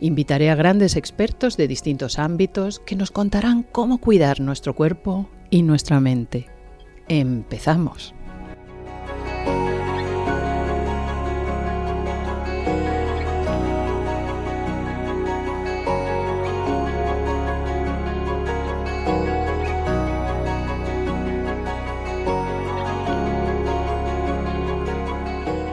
Invitaré 0.00 0.50
a 0.50 0.54
grandes 0.54 0.94
expertos 0.94 1.56
de 1.56 1.68
distintos 1.68 2.18
ámbitos 2.18 2.80
que 2.80 2.96
nos 2.96 3.10
contarán 3.10 3.62
cómo 3.62 3.98
cuidar 3.98 4.40
nuestro 4.40 4.74
cuerpo 4.74 5.28
y 5.48 5.62
nuestra 5.62 6.00
mente. 6.00 6.46
Empezamos. 7.08 8.14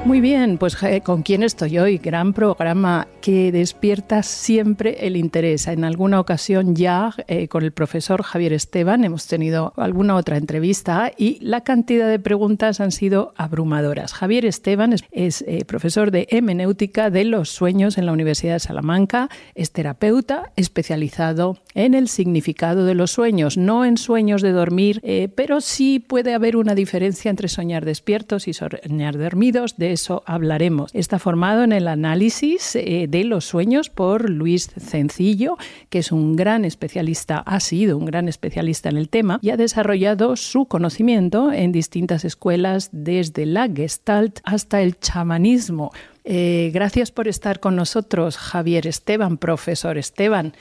Muy 0.05 0.21
bien, 0.21 0.57
pues 0.57 0.77
¿con 1.03 1.23
quién 1.23 1.43
estoy 1.43 1.79
hoy? 1.79 1.97
Gran 1.97 2.33
programa 2.33 3.07
que 3.23 3.53
despierta 3.53 4.21
siempre 4.21 5.07
el 5.07 5.15
interés. 5.15 5.67
En 5.67 5.85
alguna 5.85 6.19
ocasión 6.19 6.75
ya 6.75 7.15
eh, 7.29 7.47
con 7.47 7.63
el 7.63 7.71
profesor 7.71 8.21
Javier 8.21 8.51
Esteban 8.51 9.05
hemos 9.05 9.27
tenido 9.27 9.71
alguna 9.77 10.17
otra 10.17 10.35
entrevista 10.35 11.09
y 11.17 11.37
la 11.39 11.61
cantidad 11.61 12.09
de 12.09 12.19
preguntas 12.19 12.81
han 12.81 12.91
sido 12.91 13.33
abrumadoras. 13.37 14.11
Javier 14.11 14.45
Esteban 14.45 14.93
es, 15.11 15.41
eh, 15.47 15.63
profesor 15.63 16.11
de 16.11 16.27
hemenéutica 16.31 17.09
de 17.09 17.23
los 17.23 17.49
sueños 17.49 17.97
en 17.97 18.07
la 18.07 18.11
Universidad 18.11 18.55
de 18.55 18.59
Salamanca, 18.59 19.29
es 19.55 19.71
terapeuta 19.71 20.51
especializado 20.57 21.59
en 21.75 21.93
el 21.93 22.09
significado 22.09 22.85
de 22.85 22.93
los 22.93 23.11
sueños, 23.11 23.55
no 23.55 23.85
en 23.85 23.95
sueños 23.95 24.41
de 24.41 24.51
dormir, 24.51 24.99
eh, 25.01 25.29
pero 25.33 25.61
sí 25.61 25.99
puede 25.99 26.33
haber 26.33 26.57
una 26.57 26.75
diferencia 26.75 27.31
entre 27.31 27.47
soñar 27.47 27.85
despiertos 27.85 28.49
y 28.49 28.53
soñar 28.53 29.17
dormidos. 29.17 29.77
De 29.77 29.93
eso 29.93 30.23
hablaremos. 30.25 30.91
Está 30.93 31.19
formado 31.19 31.63
en 31.63 31.71
el 31.71 31.87
análisis 31.87 32.75
eh, 32.75 33.07
de 33.13 33.23
los 33.23 33.45
sueños 33.45 33.91
por 33.91 34.27
Luis 34.27 34.71
Cencillo, 34.75 35.57
que 35.91 35.99
es 35.99 36.11
un 36.11 36.35
gran 36.35 36.65
especialista, 36.65 37.37
ha 37.37 37.59
sido 37.59 37.95
un 37.95 38.05
gran 38.05 38.27
especialista 38.27 38.89
en 38.89 38.97
el 38.97 39.07
tema 39.07 39.37
y 39.39 39.51
ha 39.51 39.57
desarrollado 39.57 40.35
su 40.35 40.65
conocimiento 40.65 41.51
en 41.51 41.71
distintas 41.71 42.25
escuelas 42.25 42.89
desde 42.91 43.45
la 43.45 43.69
Gestalt 43.69 44.39
hasta 44.43 44.81
el 44.81 44.99
chamanismo. 44.99 45.91
Eh, 46.23 46.71
gracias 46.73 47.11
por 47.11 47.27
estar 47.27 47.59
con 47.59 47.75
nosotros, 47.75 48.37
Javier 48.37 48.87
Esteban, 48.87 49.37
profesor 49.37 49.99
Esteban. 49.99 50.53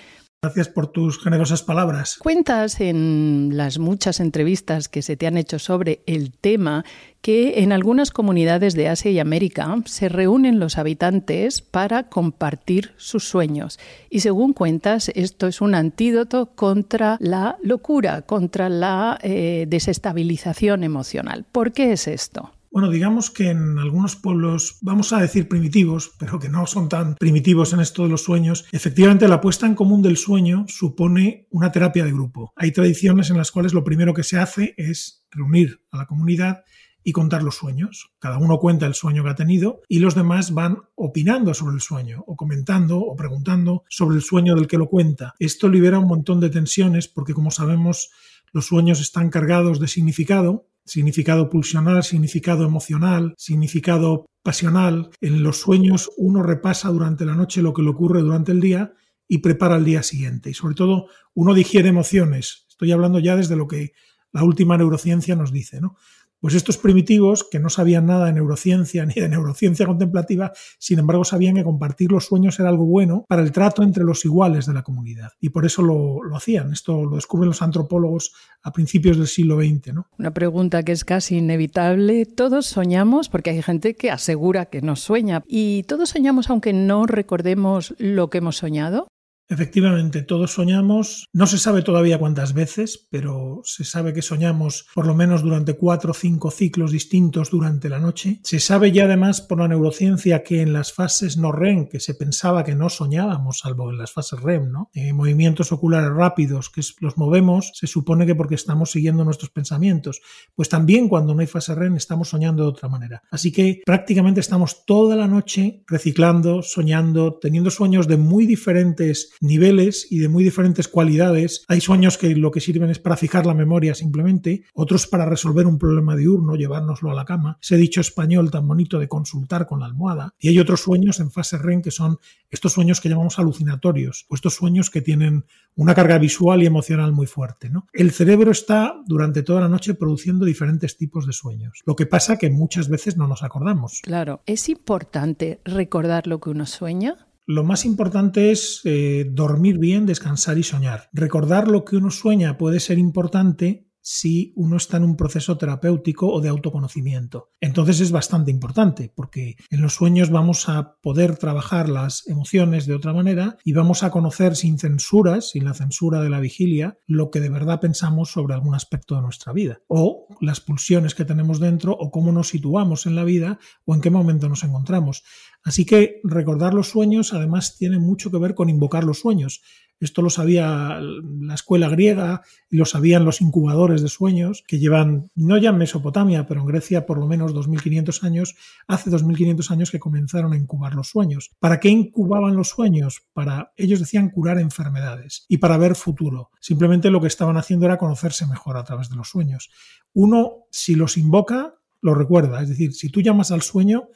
Gracias 0.45 0.69
por 0.69 0.89
tus 0.89 1.23
generosas 1.23 1.63
palabras. 1.63 2.17
Cuentas 2.19 2.81
en 2.81 3.51
las 3.53 3.79
muchas 3.79 4.19
entrevistas 4.19 4.89
que 4.89 5.01
se 5.01 5.17
te 5.17 5.29
han 5.29 5.37
hecho 5.37 5.61
sobre 5.61 6.03
el 6.07 6.33
tema 6.33 6.85
que 7.21 7.63
en 7.63 7.71
algunas 7.71 8.11
comunidades 8.11 8.75
de 8.75 8.89
Asia 8.89 9.13
y 9.13 9.21
América 9.21 9.73
se 9.85 10.09
reúnen 10.09 10.59
los 10.59 10.79
habitantes 10.79 11.63
para 11.63 12.09
compartir 12.09 12.91
sus 12.97 13.23
sueños. 13.23 13.79
Y 14.11 14.19
según 14.19 14.53
cuentas, 14.53 15.13
esto 15.15 15.47
es 15.47 15.61
un 15.61 15.77
antídoto 15.77 16.47
contra 16.57 17.19
la 17.21 17.57
locura, 17.63 18.23
contra 18.23 18.69
la 18.69 19.21
eh, 19.23 19.67
desestabilización 19.69 20.83
emocional. 20.83 21.45
¿Por 21.53 21.71
qué 21.71 21.93
es 21.93 22.09
esto? 22.09 22.51
Bueno, 22.73 22.89
digamos 22.89 23.31
que 23.31 23.51
en 23.51 23.79
algunos 23.79 24.17
pueblos, 24.17 24.79
vamos 24.81 25.13
a 25.13 25.21
decir 25.21 25.47
primitivos, 25.47 26.13
pero 26.19 26.39
que 26.39 26.49
no 26.49 26.67
son 26.67 26.89
tan 26.89 27.17
primitivos 27.17 27.75
en 27.75 27.81
esto 27.81 28.03
de 28.03 28.09
los 28.09 28.25
sueños, 28.25 28.65
efectivamente 28.73 29.29
la 29.29 29.43
puesta 29.43 29.67
en 29.67 29.75
común 29.75 30.01
del 30.01 30.17
sueño 30.17 30.65
supone 30.69 31.47
una 31.51 31.71
terapia 31.71 32.03
de 32.03 32.13
grupo. 32.13 32.51
Hay 32.57 32.73
tradiciones 32.73 33.29
en 33.29 33.37
las 33.37 33.51
cuales 33.51 33.75
lo 33.75 33.85
primero 33.85 34.15
que 34.15 34.23
se 34.23 34.39
hace 34.39 34.73
es 34.79 35.27
reunir 35.31 35.83
a 35.91 35.99
la 35.99 36.07
comunidad 36.07 36.65
y 37.05 37.13
contar 37.13 37.43
los 37.43 37.57
sueños. 37.57 38.15
Cada 38.19 38.39
uno 38.39 38.59
cuenta 38.59 38.87
el 38.87 38.95
sueño 38.95 39.23
que 39.23 39.31
ha 39.31 39.35
tenido 39.35 39.83
y 39.87 39.99
los 39.99 40.15
demás 40.15 40.55
van 40.55 40.79
opinando 40.95 41.53
sobre 41.53 41.75
el 41.75 41.83
sueño 41.83 42.25
o 42.27 42.37
comentando 42.37 43.01
o 43.01 43.15
preguntando 43.17 43.85
sobre 43.91 44.17
el 44.17 44.23
sueño 44.23 44.55
del 44.55 44.67
que 44.67 44.79
lo 44.79 44.89
cuenta. 44.89 45.35
Esto 45.39 45.69
libera 45.69 45.99
un 45.99 46.09
montón 46.09 46.41
de 46.41 46.49
tensiones 46.49 47.07
porque 47.07 47.35
como 47.35 47.51
sabemos 47.51 48.11
los 48.53 48.67
sueños 48.67 49.01
están 49.01 49.31
cargados 49.31 49.81
de 49.81 49.89
significado 49.89 50.67
significado 50.85 51.49
pulsional, 51.49 52.03
significado 52.03 52.65
emocional, 52.65 53.35
significado 53.39 54.27
pasional. 54.43 55.11
En 55.21 55.43
los 55.43 55.61
sueños 55.61 56.11
uno 56.17 56.43
repasa 56.43 56.89
durante 56.89 57.25
la 57.25 57.35
noche 57.35 57.63
lo 57.63 57.73
que 57.73 57.83
le 57.83 57.91
ocurre 57.91 58.21
durante 58.21 58.53
el 58.53 58.61
día 58.61 58.93
y 59.29 59.39
prepara 59.39 59.77
el 59.77 59.85
día 59.85 60.03
siguiente. 60.03 60.51
Y 60.51 60.55
sobre 60.55 60.75
todo 60.75 61.07
uno 61.35 61.55
digiere 61.55 61.89
emociones. 61.89 62.67
Estoy 62.69 62.93
hablando 62.93 63.19
ya 63.19 63.37
desde 63.37 63.57
lo 63.57 63.69
que 63.69 63.93
la 64.33 64.45
última 64.45 64.77
neurociencia 64.77 65.37
nos 65.37 65.53
dice, 65.53 65.81
¿no? 65.81 65.97
Pues 66.43 66.55
estos 66.55 66.77
primitivos, 66.77 67.47
que 67.49 67.61
no 67.61 67.71
sabían 67.71 68.07
nada 68.07 68.27
de 68.27 68.33
neurociencia 68.33 69.07
ni 69.07 69.15
de 69.15 69.29
neurociencia 69.29 69.87
contemplativa, 69.87 70.53
sin 70.77 70.99
embargo 70.99 71.25
sabían 71.25 71.55
que 71.55 71.63
compartir 71.63 72.11
los 72.11 72.27
sueños 72.27 72.59
era 72.59 72.69
algo 72.69 72.85
bueno 72.85 73.25
para 73.29 73.43
el 73.43 73.53
trato 73.53 73.85
entre 73.85 74.03
los 74.03 74.25
iguales 74.25 74.67
de 74.67 74.75
la 74.75 74.83
comunidad. 74.83 75.31
Y 75.41 75.51
por 75.51 75.65
eso 75.65 75.83
lo, 75.83 76.21
hacían. 76.37 76.73
Esto 76.73 77.05
lo 77.05 77.15
descubren 77.15 77.47
los 77.47 77.63
antropólogos 77.63 78.33
a 78.61 78.73
principios 78.73 79.19
del 79.19 79.29
siglo 79.29 79.57
XX. 79.57 79.95
¿no? 79.95 80.07
Una 80.19 80.33
pregunta 80.33 80.83
que 80.83 80.91
es 80.91 81.05
casi 81.05 81.37
inevitable. 81.37 82.27
Todos 82.27 82.67
soñamos, 82.67 83.29
porque 83.29 83.51
hay 83.51 83.63
gente 83.63 83.95
que 83.95 84.11
asegura 84.11 84.67
que 84.67 84.83
no 84.83 84.97
sueña. 84.97 85.45
¿Y 85.47 85.85
todos 85.85 86.09
soñamos 86.09 86.51
aunque 86.51 86.73
no 86.73 87.07
recordemos 87.07 87.95
lo 87.99 88.31
que 88.31 88.39
hemos 88.39 88.57
soñado? 88.57 89.07
Efectivamente, 89.49 90.23
todos 90.23 90.53
soñamos, 90.53 91.27
no 91.33 91.47
se 91.47 91.59
sabe 91.59 91.83
todavía 91.83 92.19
cuántas 92.19 92.55
veces, 92.55 93.07
pero 93.11 93.61
se 93.65 93.85
sabe 93.85 94.15
que 94.15 94.23
soñamos 94.23 94.87
por 94.95 95.07
lo 95.07 95.15
menos 95.15 95.43
durante 95.43 95.75
cuatro 95.75 96.13
o 96.13 96.15
cinco 96.15 96.51
ciclos 96.51 96.91
distintos 96.91 97.51
durante 97.51 97.91
la 97.91 97.99
noche. 97.99 98.41
Se 98.45 98.61
sabe 98.61 98.93
ya 98.93 99.05
además 99.05 99.43
por 99.43 99.59
la 99.59 99.69
neurociencia 99.69 100.43
que 100.43 100.63
en 100.63 100.73
las 100.73 100.93
fases 100.93 101.37
no 101.37 101.53
REM, 101.53 101.89
que 101.89 102.01
se 102.01 102.15
pensaba 102.15 102.65
que 102.65 102.75
no 102.75 102.89
soñábamos, 102.89 103.59
salvo 103.59 103.91
en 103.91 103.99
las 103.99 104.13
fases 104.13 104.41
REM, 104.41 104.71
¿no? 104.71 104.91
Eh, 104.95 105.13
movimientos 105.13 105.71
oculares 105.71 106.11
rápidos 106.11 106.71
que 106.71 106.81
los 107.01 107.19
movemos, 107.19 107.73
se 107.75 107.87
supone 107.87 108.25
que 108.25 108.35
porque 108.35 108.55
estamos 108.55 108.91
siguiendo 108.91 109.25
nuestros 109.25 109.51
pensamientos. 109.51 110.23
Pues 110.55 110.69
también 110.69 111.09
cuando 111.09 111.35
no 111.35 111.41
hay 111.41 111.47
fase 111.47 111.75
REM 111.75 111.97
estamos 111.97 112.31
soñando 112.31 112.63
de 112.63 112.71
otra 112.71 112.89
manera. 112.89 113.23
Así 113.31 113.53
que 113.53 113.83
prácticamente 113.85 114.41
estamos 114.41 114.87
toda 114.87 115.15
la 115.15 115.29
noche 115.29 115.83
reciclando, 115.87 116.63
soñando, 116.63 117.39
teniendo 117.39 117.71
sueños 117.71 118.09
de 118.09 118.17
muy 118.17 118.47
diferentes 118.47 119.32
niveles 119.41 120.07
y 120.11 120.19
de 120.19 120.29
muy 120.29 120.45
diferentes 120.45 120.89
cualidades. 120.89 121.65
Hay 121.69 121.81
sueños 121.81 122.19
que 122.19 122.35
lo 122.35 122.51
que 122.51 122.61
sirven 122.61 122.91
es 122.91 122.99
para 122.99 123.17
fijar 123.17 123.47
la 123.47 123.55
memoria 123.55 123.95
simplemente, 123.95 124.65
otros 124.75 125.07
para 125.07 125.27
resolver 125.27 125.67
un 125.67 125.79
problema 125.79 126.17
diurno, 126.17 126.57
llevárnoslo 126.57 127.11
a 127.11 127.15
la 127.15 127.25
cama, 127.25 127.59
ese 127.63 127.77
dicho 127.77 128.01
español 128.01 128.51
tan 128.51 128.67
bonito 128.67 128.99
de 128.99 129.09
consultar 129.09 129.67
con 129.67 129.81
la 129.81 129.87
almohada. 129.87 130.35
Y 130.39 130.49
hay 130.49 130.59
otros 130.59 130.81
sueños 130.81 131.21
en 131.21 131.31
fase 131.31 131.59
REM 131.59 131.83
que 131.83 131.91
son 131.91 132.19
estos 132.51 132.73
sueños 132.73 133.01
que 133.01 133.09
llamamos 133.09 133.39
alucinatorios, 133.39 134.27
o 134.29 134.35
estos 134.35 134.55
sueños 134.55 134.91
que 134.91 135.01
tienen 135.01 135.45
una 135.75 135.95
carga 135.95 136.19
visual 136.19 136.63
y 136.63 136.67
emocional 136.67 137.13
muy 137.13 137.27
fuerte. 137.27 137.71
El 137.93 138.11
cerebro 138.11 138.51
está 138.51 138.95
durante 139.07 139.43
toda 139.43 139.61
la 139.61 139.69
noche 139.69 139.95
produciendo 139.95 140.45
diferentes 140.45 140.97
tipos 140.97 141.27
de 141.27 141.33
sueños. 141.33 141.81
Lo 141.87 141.97
que 141.97 142.07
pasa 142.07 142.37
que 142.37 142.51
muchas 142.51 142.89
veces 142.89 143.17
no 143.17 143.27
nos 143.27 143.43
acordamos. 143.43 144.01
Claro, 144.03 144.43
es 144.47 144.69
importante 144.69 145.61
recordar 145.65 146.27
lo 146.27 146.41
que 146.41 146.51
uno 146.51 146.67
sueña. 146.67 147.27
Lo 147.47 147.65
más 147.65 147.85
importante 147.85 148.51
es 148.53 148.81
eh, 148.85 149.27
dormir 149.31 149.79
bien, 149.79 150.07
descansar 150.07 150.59
y 150.59 150.63
soñar. 150.63 151.09
Recordar 151.13 151.69
lo 151.69 151.85
que 151.85 151.97
uno 151.97 152.11
sueña 152.11 152.57
puede 152.57 152.79
ser 152.81 152.99
importante 152.99 153.89
si 154.03 154.53
uno 154.57 154.77
está 154.77 154.97
en 154.97 155.05
un 155.05 155.17
proceso 155.17 155.57
terapéutico 155.57 156.29
o 156.29 156.41
de 156.41 156.49
autoconocimiento. 156.49 157.51
Entonces 157.61 158.01
es 158.01 158.11
bastante 158.11 158.51
importante 158.51 159.13
porque 159.15 159.57
en 159.71 159.81
los 159.81 159.95
sueños 159.95 160.31
vamos 160.31 160.69
a 160.69 160.97
poder 161.01 161.37
trabajar 161.37 161.89
las 161.89 162.27
emociones 162.27 162.87
de 162.87 162.95
otra 162.95 163.13
manera 163.13 163.57
y 163.65 163.73
vamos 163.73 164.03
a 164.03 164.11
conocer 164.11 164.57
sin 164.57 164.79
censuras, 164.79 165.51
sin 165.51 165.65
la 165.65 165.75
censura 165.75 166.21
de 166.21 166.31
la 166.31 166.41
vigilia, 166.41 166.99
lo 167.07 167.31
que 167.31 167.41
de 167.41 167.49
verdad 167.49 167.81
pensamos 167.81 168.31
sobre 168.31 168.55
algún 168.55 168.75
aspecto 168.75 169.15
de 169.15 169.23
nuestra 169.23 169.53
vida 169.53 169.81
o 169.87 170.27
las 170.41 170.61
pulsiones 170.61 171.15
que 171.15 171.25
tenemos 171.25 171.61
dentro 171.61 171.93
o 171.93 172.11
cómo 172.11 172.33
nos 172.33 172.49
situamos 172.49 173.07
en 173.07 173.15
la 173.15 173.25
vida 173.25 173.59
o 173.85 173.95
en 173.95 174.01
qué 174.01 174.11
momento 174.11 174.49
nos 174.49 174.65
encontramos. 174.65 175.23
Así 175.65 175.85
que 175.85 176.21
recordar 176.25 176.75
los 176.75 176.89
sueños 176.89 177.33
además 177.33 177.77
tiene 177.77 177.99
mucho 177.99 178.31
que 178.31 178.39
ver 178.39 178.55
con 178.55 178.69
invocar 178.69 179.05
los 179.05 179.21
sueños. 179.21 179.63
Esto 180.01 180.21
lo 180.21 180.31
sabía 180.31 180.99
la 181.01 181.55
escuela 181.55 181.89
griega 181.89 182.43
y 182.69 182.77
lo 182.77 182.85
sabían 182.85 183.25
los 183.25 183.41
incubadores 183.41 184.03
de 184.03 184.09
sueños 184.09 184.65
que 184.67 184.81
llevan, 184.81 185.31
no 185.37 185.57
ya 185.59 185.71
en 185.71 185.79
Mesopotamia, 185.79 186.45
pero 186.49 186.61
en 186.61 186.67
Grecia 186.67 187.07
por 187.07 187.19
lo 187.19 187.29
menos 187.29 187.55
2500 187.55 188.25
años, 188.25 188.57
hace 188.89 189.11
2500 189.11 189.71
años 189.71 189.93
que 189.93 190.01
comenzaron 190.01 190.55
a 190.55 190.57
incubar 190.57 190.95
los 190.97 191.09
sueños. 191.09 191.53
¿Para 191.61 191.79
qué 191.79 191.89
incubaban 191.89 192.57
los 192.57 192.71
sueños? 192.71 193.23
Para, 193.33 193.73
ellos 193.77 194.01
decían, 194.01 194.31
curar 194.31 194.59
enfermedades 194.59 195.47
y 195.49 195.59
para 195.59 195.77
ver 195.77 195.95
futuro. 195.95 196.51
Simplemente 196.59 197.09
lo 197.09 197.21
que 197.21 197.29
estaban 197.29 197.57
haciendo 197.57 197.87
era 197.87 197.99
conocerse 197.99 198.45
mejor 198.49 198.77
a 198.77 198.85
través 198.85 199.09
de 199.09 199.15
los 199.15 199.29
sueños. 199.29 199.71
Uno, 200.15 200.65
si 200.73 200.97
los 200.97 201.17
invoca, 201.17 201.77
lo 202.01 202.17
recuerda. 202.17 202.61
Es 202.61 202.71
decir, 202.71 202.93
si 202.93 203.09
tú 203.09 203.21
llamas 203.21 203.53
al 203.53 203.63
sueño, 203.63 204.09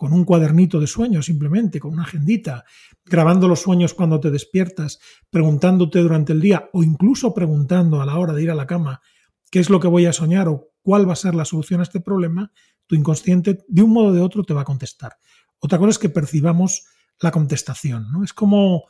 con 0.00 0.14
un 0.14 0.24
cuadernito 0.24 0.80
de 0.80 0.86
sueños 0.86 1.26
simplemente, 1.26 1.78
con 1.78 1.92
una 1.92 2.04
agendita, 2.04 2.64
grabando 3.04 3.46
los 3.46 3.60
sueños 3.60 3.92
cuando 3.92 4.18
te 4.18 4.30
despiertas, 4.30 4.98
preguntándote 5.28 5.98
durante 5.98 6.32
el 6.32 6.40
día 6.40 6.70
o 6.72 6.82
incluso 6.82 7.34
preguntando 7.34 8.00
a 8.00 8.06
la 8.06 8.16
hora 8.16 8.32
de 8.32 8.42
ir 8.42 8.50
a 8.50 8.54
la 8.54 8.66
cama 8.66 9.02
qué 9.50 9.60
es 9.60 9.68
lo 9.68 9.78
que 9.78 9.88
voy 9.88 10.06
a 10.06 10.14
soñar 10.14 10.48
o 10.48 10.70
cuál 10.80 11.06
va 11.06 11.12
a 11.12 11.16
ser 11.16 11.34
la 11.34 11.44
solución 11.44 11.80
a 11.80 11.82
este 11.82 12.00
problema, 12.00 12.50
tu 12.86 12.94
inconsciente 12.94 13.58
de 13.68 13.82
un 13.82 13.90
modo 13.90 14.06
o 14.06 14.12
de 14.14 14.22
otro 14.22 14.42
te 14.42 14.54
va 14.54 14.62
a 14.62 14.64
contestar. 14.64 15.18
Otra 15.58 15.76
cosa 15.76 15.90
es 15.90 15.98
que 15.98 16.08
percibamos 16.08 16.86
la 17.20 17.30
contestación, 17.30 18.10
¿no? 18.10 18.24
Es 18.24 18.32
como, 18.32 18.84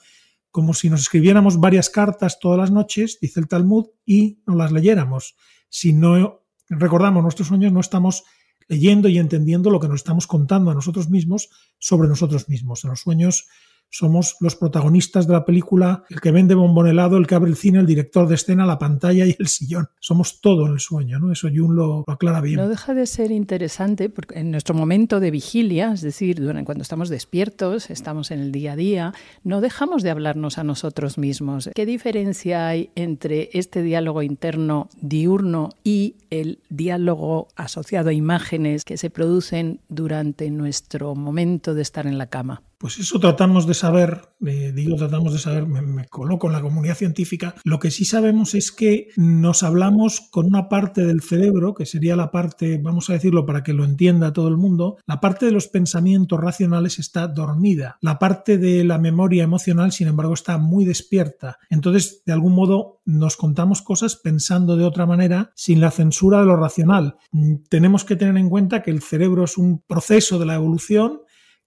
como 0.53 0.75
si 0.75 0.91
nos 0.91 1.01
escribiéramos 1.01 1.59
varias 1.59 1.91
cartas 1.91 2.39
todas 2.39 2.57
las 2.57 2.71
noches, 2.71 3.19
dice 3.21 3.41
el 3.41 3.49
Talmud, 3.49 3.87
y 4.07 4.45
no 4.47 4.55
las 4.55 4.71
leyéramos. 4.71 5.35
Si 5.69 5.93
no 5.93 6.45
recordamos 6.69 7.25
nuestros 7.25 7.49
sueños, 7.49 7.73
no 7.73 7.81
estamos 7.81 8.23
leyendo 8.71 9.09
y 9.09 9.19
entendiendo 9.19 9.69
lo 9.69 9.81
que 9.81 9.89
nos 9.89 9.97
estamos 9.97 10.29
contando 10.29 10.71
a 10.71 10.75
nosotros 10.75 11.11
mismos 11.11 11.51
sobre 11.81 12.09
nosotros 12.09 12.49
mismos. 12.49 12.85
En 12.85 12.91
los 12.91 13.01
sueños 13.01 13.49
somos 13.91 14.37
los 14.41 14.57
protagonistas 14.57 15.27
de 15.27 15.33
la 15.35 15.45
película, 15.45 16.05
el 16.09 16.21
que 16.21 16.31
vende 16.31 16.55
bombón 16.55 16.87
helado, 16.87 17.17
el 17.17 17.27
que 17.27 17.35
abre 17.35 17.51
el 17.51 17.57
cine, 17.57 17.81
el 17.81 17.87
director 17.87 18.29
de 18.29 18.37
escena, 18.37 18.65
la 18.65 18.79
pantalla 18.79 19.27
y 19.27 19.37
el 19.39 19.49
sillón. 19.49 19.89
Somos 19.99 20.41
todo 20.41 20.67
en 20.67 20.73
el 20.73 20.81
sueño, 20.81 21.19
¿no? 21.19 21.33
Eso 21.33 21.49
Jung 21.55 21.73
lo, 21.73 22.05
aclara 22.07 22.41
bien. 22.41 22.57
No 22.57 22.69
deja 22.69 22.95
de 22.95 23.07
ser 23.07 23.31
interesante 23.31 24.09
porque 24.09 24.39
en 24.39 24.51
nuestro 24.51 24.75
momento 24.75 25.21
de 25.21 25.31
vigilia, 25.31 25.93
es 25.93 26.01
decir, 26.01 26.41
cuando 26.65 26.83
estamos 26.83 27.09
despiertos, 27.09 27.91
estamos 27.91 28.31
en 28.31 28.41
el 28.41 28.53
día 28.53 28.73
a 28.73 28.77
día, 28.77 29.13
no 29.43 29.61
dejamos 29.61 30.03
de 30.03 30.11
hablarnos 30.11 30.59
a 30.59 30.65
nosotros 30.65 31.19
mismos. 31.19 31.71
¿Qué 31.75 31.87
diferencia 31.87 32.69
hay 32.69 32.91
entre 32.95 33.51
este 33.53 33.83
diálogo 33.83 34.23
interno 34.23 34.89
diurno 35.01 35.71
y 35.83 36.17
el 36.31 36.61
diálogo 36.69 37.49
asociado 37.57 38.11
a 38.11 38.13
imágenes 38.13 38.85
que 38.85 38.97
se 38.97 39.11
producen 39.11 39.81
durante 39.89 40.51
nuestro 40.51 41.15
momento 41.15 41.75
de 41.75 41.83
estar 41.83 42.07
en 42.07 42.19
la 42.19 42.27
cama? 42.27 42.63
Pues 42.81 42.99
eso 42.99 43.21
tratamos 43.21 43.67
de 43.67 43.75
saber, 43.75 44.23
eh, 44.47 44.73
digo 44.75 44.97
tratamos 44.97 45.35
de 45.35 45.39
saber, 45.39 45.67
me, 45.67 46.09
coloco 46.09 46.47
en 46.47 46.55
la 46.55 46.63
comunidad 46.63 46.95
científica, 46.95 47.55
lo 47.63 47.79
que 47.79 47.91
sí 47.91 48.07
sabemos 48.07 48.55
es 48.55 48.73
que 48.73 49.09
nos 49.19 49.63
hablamos 49.63 50.23
con 50.31 50.47
una 50.47 50.71
parte 50.71 51.05
del 51.05 51.21
cerebro, 51.21 51.75
que 51.75 51.85
sería 51.85 52.17
la 52.17 52.31
parte, 52.31 52.81
vamos 52.83 53.11
a 53.11 53.13
decirlo 53.13 53.45
para 53.45 53.63
que 53.63 53.75
lo 53.75 53.85
entienda 53.85 54.33
todo 54.33 54.49
el 54.49 54.57
mundo, 54.57 54.97
la 55.07 55.21
parte 55.21 55.45
de 55.45 55.53
los 55.53 55.69
pensamientos 55.69 56.41
racionales 56.41 56.99
está 56.99 57.29
dormida, 57.29 57.99
la 58.01 58.19
parte 58.19 58.57
de 58.57 58.83
la 58.83 58.97
memoria 58.97 59.45
emocional, 59.45 59.93
sin 59.93 60.09
embargo, 60.09 60.33
está 60.33 60.57
muy 60.57 60.87
despierta. 60.87 61.59
Entonces, 61.69 62.23
de 62.25 62.33
algún 62.33 62.55
modo, 62.55 63.03
nos 63.05 63.37
contamos 63.37 63.83
cosas 63.83 64.17
pensando 64.17 64.79
de 64.79 64.87
otra 64.87 65.05
manera, 65.05 65.53
sin 65.55 65.83
la 65.83 65.91
censura 65.91 66.41
de 66.41 66.47
lo 66.47 66.57
racional. 66.57 67.17
Mm, 67.33 67.57
tenemos 67.69 68.07
que 68.07 68.17
tener 68.17 68.39
en 68.39 68.49
cuenta 68.49 68.83
que 68.83 68.91
el 68.91 69.03
cerebro 69.03 69.45
es 69.45 69.59
un 69.59 69.83
proceso 69.83 70.39
de 70.39 70.47
la 70.47 70.55
evolución, 70.55 71.21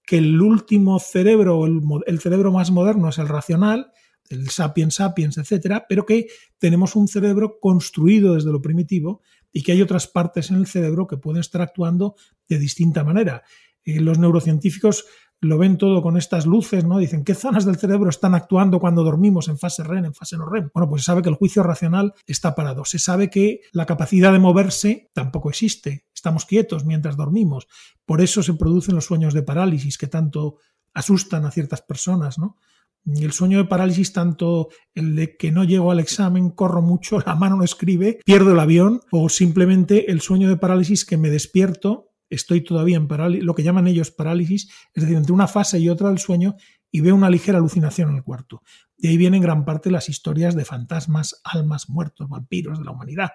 que 0.06 0.18
el 0.18 0.40
último 0.40 0.98
cerebro, 0.98 1.64
el, 1.66 2.20
cerebro 2.20 2.52
más 2.52 2.70
moderno 2.70 3.08
es 3.08 3.18
el 3.18 3.28
racional, 3.28 3.92
el 4.28 4.48
sapiens 4.50 4.96
sapiens, 4.96 5.38
etcétera, 5.38 5.86
pero 5.88 6.04
que 6.06 6.28
tenemos 6.58 6.96
un 6.96 7.08
cerebro 7.08 7.58
construido 7.60 8.34
desde 8.34 8.52
lo 8.52 8.60
primitivo 8.60 9.22
y 9.52 9.62
que 9.62 9.72
hay 9.72 9.82
otras 9.82 10.06
partes 10.06 10.50
en 10.50 10.56
el 10.56 10.66
cerebro 10.66 11.06
que 11.06 11.16
pueden 11.16 11.40
estar 11.40 11.62
actuando 11.62 12.16
de 12.48 12.58
distinta 12.58 13.04
manera. 13.04 13.42
Los 13.84 14.18
neurocientíficos 14.18 15.04
lo 15.44 15.58
ven 15.58 15.76
todo 15.78 16.02
con 16.02 16.16
estas 16.16 16.46
luces, 16.46 16.84
¿no? 16.84 16.98
Dicen, 16.98 17.24
¿qué 17.24 17.34
zonas 17.34 17.64
del 17.64 17.76
cerebro 17.76 18.08
están 18.08 18.34
actuando 18.34 18.80
cuando 18.80 19.04
dormimos 19.04 19.48
en 19.48 19.58
fase 19.58 19.84
REM, 19.84 20.06
en 20.06 20.14
fase 20.14 20.36
no 20.36 20.46
REM? 20.46 20.70
Bueno, 20.72 20.88
pues 20.88 21.02
se 21.02 21.06
sabe 21.06 21.22
que 21.22 21.28
el 21.28 21.34
juicio 21.34 21.62
racional 21.62 22.14
está 22.26 22.54
parado. 22.54 22.84
Se 22.84 22.98
sabe 22.98 23.30
que 23.30 23.60
la 23.72 23.86
capacidad 23.86 24.32
de 24.32 24.38
moverse 24.38 25.10
tampoco 25.12 25.50
existe. 25.50 26.06
Estamos 26.24 26.46
quietos 26.46 26.86
mientras 26.86 27.18
dormimos. 27.18 27.68
Por 28.06 28.22
eso 28.22 28.42
se 28.42 28.54
producen 28.54 28.94
los 28.94 29.04
sueños 29.04 29.34
de 29.34 29.42
parálisis 29.42 29.98
que 29.98 30.06
tanto 30.06 30.56
asustan 30.94 31.44
a 31.44 31.50
ciertas 31.50 31.82
personas, 31.82 32.38
¿no? 32.38 32.56
El 33.04 33.32
sueño 33.32 33.58
de 33.58 33.66
parálisis, 33.66 34.14
tanto 34.14 34.68
el 34.94 35.16
de 35.16 35.36
que 35.36 35.52
no 35.52 35.64
llego 35.64 35.90
al 35.90 36.00
examen, 36.00 36.48
corro 36.48 36.80
mucho, 36.80 37.20
la 37.26 37.34
mano 37.34 37.56
no 37.56 37.62
escribe, 37.62 38.20
pierdo 38.24 38.52
el 38.52 38.60
avión, 38.60 39.02
o 39.10 39.28
simplemente 39.28 40.10
el 40.10 40.22
sueño 40.22 40.48
de 40.48 40.56
parálisis 40.56 41.04
que 41.04 41.18
me 41.18 41.28
despierto 41.28 42.14
estoy 42.30 42.62
todavía 42.62 42.96
en 42.96 43.06
parálisis, 43.06 43.44
lo 43.44 43.54
que 43.54 43.62
llaman 43.62 43.86
ellos 43.86 44.10
parálisis, 44.10 44.70
es 44.94 45.02
decir, 45.02 45.18
entre 45.18 45.34
una 45.34 45.46
fase 45.46 45.78
y 45.78 45.90
otra 45.90 46.08
del 46.08 46.18
sueño 46.18 46.56
y 46.90 47.02
veo 47.02 47.14
una 47.14 47.28
ligera 47.28 47.58
alucinación 47.58 48.08
en 48.08 48.16
el 48.16 48.22
cuarto. 48.22 48.62
De 48.96 49.10
ahí 49.10 49.18
vienen 49.18 49.42
gran 49.42 49.66
parte 49.66 49.90
las 49.90 50.08
historias 50.08 50.56
de 50.56 50.64
fantasmas, 50.64 51.42
almas, 51.44 51.90
muertos, 51.90 52.30
vampiros 52.30 52.78
de 52.78 52.86
la 52.86 52.92
humanidad, 52.92 53.32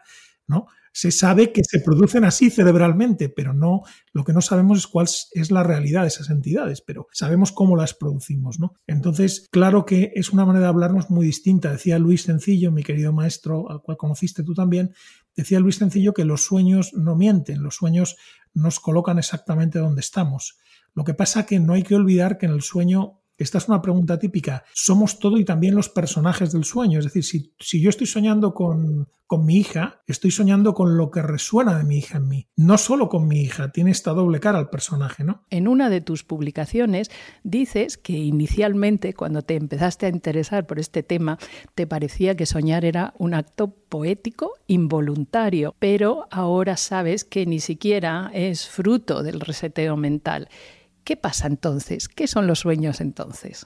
¿no? 0.48 0.66
Se 0.94 1.12
sabe 1.12 1.52
que 1.52 1.64
se 1.64 1.80
producen 1.80 2.26
así 2.26 2.50
cerebralmente, 2.50 3.30
pero 3.30 3.54
no, 3.54 3.82
lo 4.14 4.24
que 4.24 4.34
no 4.34 4.42
sabemos 4.42 4.80
es 4.80 4.88
cuál 4.88 5.08
es 5.34 5.52
la 5.52 5.64
realidad 5.64 6.02
de 6.02 6.10
esas 6.10 6.30
entidades, 6.30 6.82
pero 6.82 7.08
sabemos 7.12 7.52
cómo 7.52 7.76
las 7.76 7.94
producimos, 7.94 8.60
¿no? 8.60 8.74
Entonces, 8.88 9.48
claro 9.52 9.86
que 9.86 10.12
es 10.16 10.32
una 10.32 10.46
manera 10.46 10.66
de 10.66 10.70
hablarnos 10.70 11.10
muy 11.10 11.26
distinta. 11.26 11.72
Decía 11.72 12.00
Luis 12.00 12.24
Sencillo, 12.24 12.72
mi 12.72 12.84
querido 12.84 13.14
maestro, 13.14 13.70
al 13.70 13.82
cual 13.82 13.98
conociste 13.98 14.44
tú 14.44 14.54
también, 14.54 14.94
decía 15.36 15.60
Luis 15.60 15.78
Sencillo 15.78 16.14
que 16.14 16.26
los 16.26 16.44
sueños 16.44 16.92
no 16.94 17.16
mienten, 17.16 17.64
los 17.64 17.76
sueños 17.76 18.18
nos 18.54 18.80
colocan 18.80 19.20
exactamente 19.20 19.80
donde 19.80 20.02
estamos. 20.02 20.58
Lo 20.94 21.04
que 21.04 21.14
pasa 21.14 21.46
que 21.46 21.60
no 21.60 21.74
hay 21.74 21.84
que 21.84 21.96
olvidar 21.96 22.38
que 22.38 22.46
en 22.46 22.54
el 22.54 22.62
sueño 22.62 23.19
esta 23.40 23.58
es 23.58 23.70
una 23.70 23.82
pregunta 23.82 24.20
típica. 24.20 24.66
Somos 24.74 25.18
todo 25.18 25.38
y 25.38 25.46
también 25.46 25.74
los 25.74 25.88
personajes 25.88 26.52
del 26.52 26.66
sueño. 26.66 27.00
Es 27.00 27.06
decir, 27.06 27.24
si, 27.24 27.54
si 27.58 27.82
yo 27.82 27.90
estoy 27.90 28.06
soñando 28.06 28.54
con, 28.54 29.08
con, 29.26 29.46
mi 29.46 29.56
hija, 29.56 30.02
estoy 30.08 30.32
soñando 30.32 30.74
con 30.74 30.98
lo 30.98 31.10
que 31.10 31.22
resuena 31.22 31.78
de 31.78 31.86
mi 31.86 32.00
hija 32.00 32.18
en 32.18 32.28
mí. 32.28 32.48
No 32.58 32.78
solo 32.78 33.08
con 33.08 33.28
mi 33.28 33.40
hija, 33.40 33.72
tiene 33.72 33.92
esta 33.92 34.12
doble 34.12 34.42
cara 34.42 34.60
al 34.60 34.70
personaje, 34.70 35.24
¿no? 35.24 35.46
En 35.50 35.70
una 35.70 35.90
de 35.90 36.02
tus 36.02 36.26
publicaciones 36.26 37.10
dices 37.44 37.98
que 37.98 38.14
inicialmente, 38.14 39.14
cuando 39.14 39.42
te 39.42 39.56
empezaste 39.56 40.08
a 40.08 40.10
interesar 40.10 40.68
por 40.68 40.78
este 40.78 41.02
tema, 41.02 41.38
te 41.76 41.88
parecía 41.88 42.36
que 42.36 42.46
soñar 42.46 42.84
era 42.84 43.14
un 43.18 43.34
acto 43.34 43.74
poético 43.88 44.56
involuntario, 44.68 45.76
pero 45.80 46.28
ahora 46.30 46.76
sabes 46.76 47.24
que 47.24 47.46
ni 47.46 47.62
siquiera 47.62 48.32
es 48.34 48.68
fruto 48.68 49.24
del 49.24 49.40
reseteo 49.40 49.96
mental. 49.96 50.50
¿Qué 51.10 51.18
pasa 51.18 51.48
entonces? 51.48 52.08
¿Qué 52.08 52.28
son 52.28 52.46
los 52.46 52.60
sueños 52.60 53.02
entonces? 53.02 53.66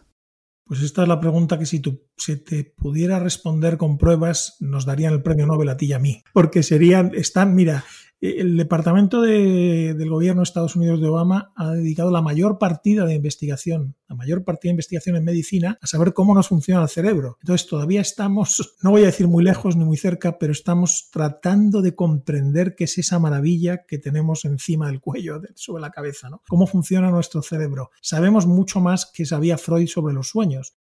Pues 0.65 0.81
esta 0.81 1.01
es 1.01 1.09
la 1.09 1.19
pregunta 1.19 1.59
que 1.59 1.65
si 1.65 1.81
tú 1.81 2.07
se 2.15 2.38
te 2.38 2.63
pudiera 2.63 3.19
responder 3.19 3.75
con 3.75 3.97
pruebas, 3.97 4.55
nos 4.62 4.85
darían 4.85 5.12
el 5.12 5.21
premio 5.21 5.45
Nobel 5.45 5.67
a 5.67 5.75
ti 5.75 5.88
y 5.88 5.91
a 5.91 6.00
mí. 6.00 6.23
Porque 6.31 6.63
serían, 6.63 7.12
están, 7.13 7.53
mira, 7.53 7.83
el 8.21 8.55
Departamento 8.55 9.21
del 9.21 10.09
Gobierno 10.09 10.39
de 10.39 10.43
Estados 10.43 10.77
Unidos 10.77 11.01
de 11.01 11.09
Obama 11.09 11.51
ha 11.57 11.71
dedicado 11.71 12.12
la 12.12 12.21
mayor 12.21 12.59
partida 12.59 13.05
de 13.05 13.15
investigación, 13.15 13.97
mayor 14.24 14.44
partida 14.46 14.70
de 14.70 14.74
investigación 14.75 15.18
en 15.18 15.25
medicina, 15.25 15.77
a 15.82 15.88
saber 15.88 16.13
cómo 16.13 16.34
nos 16.34 16.48
funciona 16.48 16.82
el 16.82 16.89
cerebro. 16.89 17.38
Entonces 17.42 17.68
todavía 17.68 18.00
estamos, 18.00 18.75
no 18.82 18.92
voy 18.92 19.03
a 19.03 19.08
decir 19.08 19.27
muy 19.27 19.44
lejos 19.44 19.75
ni 19.75 19.84
muy 19.84 19.98
cerca, 19.98 20.39
pero 20.39 20.53
estamos 20.53 21.10
tratando 21.12 21.82
de 21.82 21.94
comprender 21.94 22.75
qué 22.75 22.86
es 22.86 22.98
esa 22.98 23.20
maravilla 23.20 23.86
que 23.86 23.98
tenemos 23.98 24.46
encima 24.46 24.88
del 24.88 25.01
cuello, 25.01 25.42
sobre 25.56 25.82
la 25.82 25.92
cabeza, 25.92 26.30
¿no? 26.30 26.42
Cómo 26.48 26.68
funciona 26.68 27.12
nuestro 27.12 27.42
cerebro. 27.42 27.92
Sabemos 28.01 28.48
mucho 28.48 28.80
más 28.80 29.06
que 29.06 29.25
sabía 29.25 29.58
Freud 29.58 29.88
sobre 29.88 30.13
los 30.13 30.30
sueños. 30.30 30.74